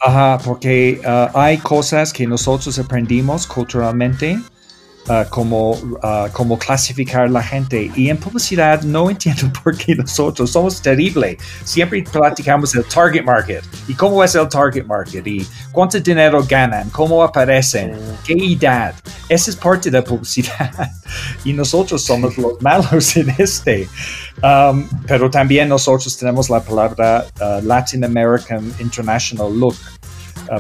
Ajá, 0.07 0.39
porque 0.45 1.01
uh, 1.03 1.31
hay 1.39 1.57
cosas 1.57 2.13
que 2.13 2.27
nosotros 2.27 2.79
aprendimos 2.79 3.47
culturalmente 3.47 4.39
Uh, 5.07 5.29
como, 5.29 5.73
uh, 5.73 6.31
como 6.33 6.59
clasificar 6.59 7.31
la 7.31 7.43
gente. 7.43 7.93
Y 7.95 8.09
en 8.09 8.17
publicidad 8.17 8.81
no 8.85 9.11
entiendo 9.11 9.53
por 9.63 9.77
qué 9.77 9.95
nosotros 9.95 10.51
somos 10.51 10.81
terribles. 10.81 11.37
Siempre 11.63 12.03
platicamos 12.11 12.75
el 12.75 12.85
target 12.87 13.23
market. 13.23 13.63
¿Y 13.87 13.93
cómo 13.93 14.25
es 14.25 14.35
el 14.35 14.49
target 14.49 14.87
market? 14.87 15.27
¿Y 15.27 15.47
cuánto 15.73 16.01
dinero 16.01 16.43
ganan? 16.49 16.89
¿Cómo 16.89 17.23
aparecen? 17.23 17.93
¿Qué 18.25 18.33
edad? 18.33 18.95
Esa 19.29 19.51
es 19.51 19.57
parte 19.57 19.91
de 19.91 19.99
la 19.99 20.05
publicidad. 20.05 20.73
y 21.45 21.53
nosotros 21.53 22.03
somos 22.03 22.39
los 22.39 22.63
malos 22.63 23.15
en 23.19 23.29
este. 23.37 23.87
Um, 24.43 24.89
pero 25.07 25.31
también 25.31 25.69
nosotros 25.69 26.17
tenemos 26.17 26.49
la 26.49 26.61
palabra 26.61 27.27
uh, 27.43 27.63
Latin 27.63 28.05
American 28.05 28.73
International 28.79 29.55
Look 29.55 29.77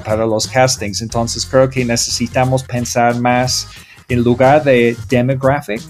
para 0.04 0.26
los 0.26 0.46
castings. 0.46 1.00
Entonces 1.00 1.46
creo 1.46 1.70
que 1.70 1.82
necesitamos 1.82 2.62
pensar 2.62 3.18
más 3.18 3.68
en 4.08 4.22
lugar 4.22 4.64
de 4.64 4.96
demographic, 5.08 5.80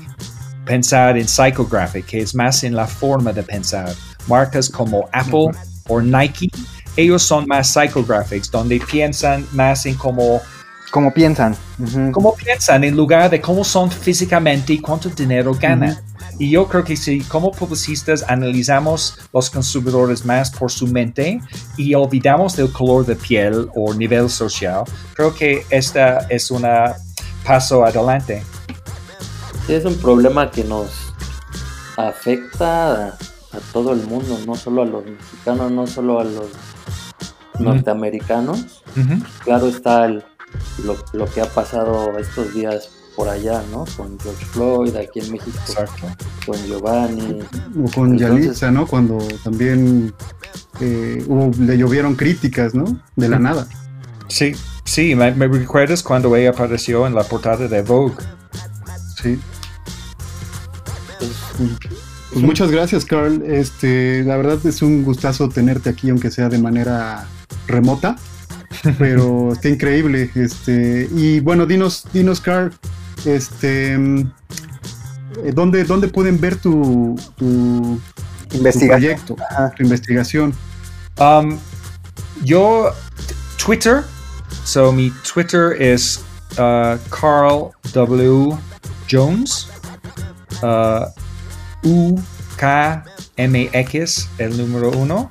pensar 0.64 1.18
en 1.18 1.26
psychographic, 1.26 2.06
que 2.06 2.20
es 2.20 2.34
más 2.34 2.64
en 2.64 2.74
la 2.74 2.86
forma 2.86 3.32
de 3.32 3.42
pensar. 3.42 3.92
Marcas 4.26 4.68
como 4.68 5.08
Apple 5.12 5.50
o 5.88 6.00
Nike, 6.00 6.48
ellos 6.96 7.22
son 7.22 7.46
más 7.46 7.72
psychographics, 7.72 8.50
donde 8.50 8.80
piensan 8.80 9.46
más 9.52 9.86
en 9.86 9.94
cómo... 9.94 10.40
Cómo 10.90 11.12
piensan. 11.12 11.56
Cómo 12.12 12.36
piensan 12.36 12.84
en 12.84 12.96
lugar 12.96 13.28
de 13.28 13.40
cómo 13.40 13.64
son 13.64 13.90
físicamente 13.90 14.74
y 14.74 14.78
cuánto 14.78 15.08
dinero 15.08 15.52
ganan. 15.52 15.98
Y 16.38 16.50
yo 16.50 16.68
creo 16.68 16.84
que 16.84 16.96
si 16.96 17.20
como 17.22 17.50
publicistas 17.50 18.24
analizamos 18.28 19.18
los 19.32 19.50
consumidores 19.50 20.24
más 20.24 20.52
por 20.52 20.70
su 20.70 20.86
mente 20.86 21.40
y 21.76 21.94
olvidamos 21.94 22.54
del 22.54 22.70
color 22.70 23.04
de 23.06 23.16
piel 23.16 23.68
o 23.74 23.92
nivel 23.92 24.30
social, 24.30 24.84
creo 25.14 25.34
que 25.34 25.66
esta 25.70 26.26
es 26.28 26.52
una 26.52 26.94
paso 27.44 27.84
adelante. 27.84 28.42
es 29.68 29.84
un 29.84 29.96
problema 29.96 30.50
que 30.50 30.64
nos 30.64 31.12
afecta 31.96 33.08
a, 33.08 33.18
todo 33.72 33.92
el 33.92 34.04
mundo, 34.06 34.38
no 34.46 34.56
solo 34.56 34.82
a 34.82 34.86
los 34.86 35.04
mexicanos, 35.04 35.70
no 35.70 35.86
solo 35.86 36.20
a 36.20 36.24
los 36.24 36.48
norteamericanos. 37.58 38.82
Claro 39.44 39.68
está 39.68 40.08
lo, 40.08 41.26
que 41.32 41.40
ha 41.40 41.46
pasado 41.46 42.18
estos 42.18 42.52
días 42.54 42.90
por 43.14 43.28
allá, 43.28 43.62
¿no? 43.70 43.84
Con 43.96 44.18
George 44.18 44.44
Floyd, 44.46 44.96
aquí 44.96 45.20
en 45.20 45.32
México, 45.32 45.56
con 46.44 46.56
Giovanni. 46.66 47.40
O 47.84 47.90
con 47.94 48.18
Yalitza, 48.18 48.72
¿no? 48.72 48.88
Cuando 48.88 49.18
también 49.44 50.12
eh, 50.80 51.24
le 51.60 51.78
llovieron 51.78 52.16
críticas, 52.16 52.74
¿no? 52.74 53.00
De 53.14 53.28
la 53.28 53.38
nada. 53.38 53.68
Sí, 54.26 54.52
Sí, 54.84 55.14
me, 55.14 55.30
recuerdas 55.32 56.02
cuando 56.02 56.34
ella 56.36 56.50
apareció 56.50 57.06
en 57.06 57.14
la 57.14 57.24
portada 57.24 57.68
de 57.68 57.82
Vogue. 57.82 58.14
Sí. 59.22 59.38
Pues 62.32 62.44
muchas 62.44 62.70
gracias, 62.70 63.04
Carl. 63.04 63.42
Este, 63.46 64.22
la 64.24 64.36
verdad 64.36 64.58
es 64.64 64.82
un 64.82 65.02
gustazo 65.04 65.48
tenerte 65.48 65.88
aquí, 65.88 66.10
aunque 66.10 66.30
sea 66.30 66.48
de 66.48 66.58
manera 66.58 67.26
remota, 67.66 68.16
pero 68.98 69.52
está 69.52 69.68
increíble. 69.68 70.30
Este, 70.34 71.08
y 71.14 71.40
bueno, 71.40 71.64
dinos, 71.64 72.06
dinos, 72.12 72.40
Carl, 72.40 72.72
este, 73.24 73.94
eh, 73.94 75.52
¿dónde, 75.54 75.84
dónde 75.84 76.08
pueden 76.08 76.40
ver 76.40 76.56
tu, 76.56 77.16
tu, 77.36 78.00
proyecto, 78.48 79.36
tu 79.76 79.82
investigación? 79.82 80.52
Um, 81.18 81.58
yo, 82.42 82.90
Twitter, 83.64 84.02
So 84.64 84.90
mi 84.90 85.12
Twitter 85.24 85.72
is 85.72 86.24
uh, 86.58 86.98
Carl 87.10 87.74
W. 87.92 88.58
Jones. 89.06 89.68
Uh, 90.62 91.10
el 94.38 94.56
número 94.56 94.90
uno. 94.90 95.30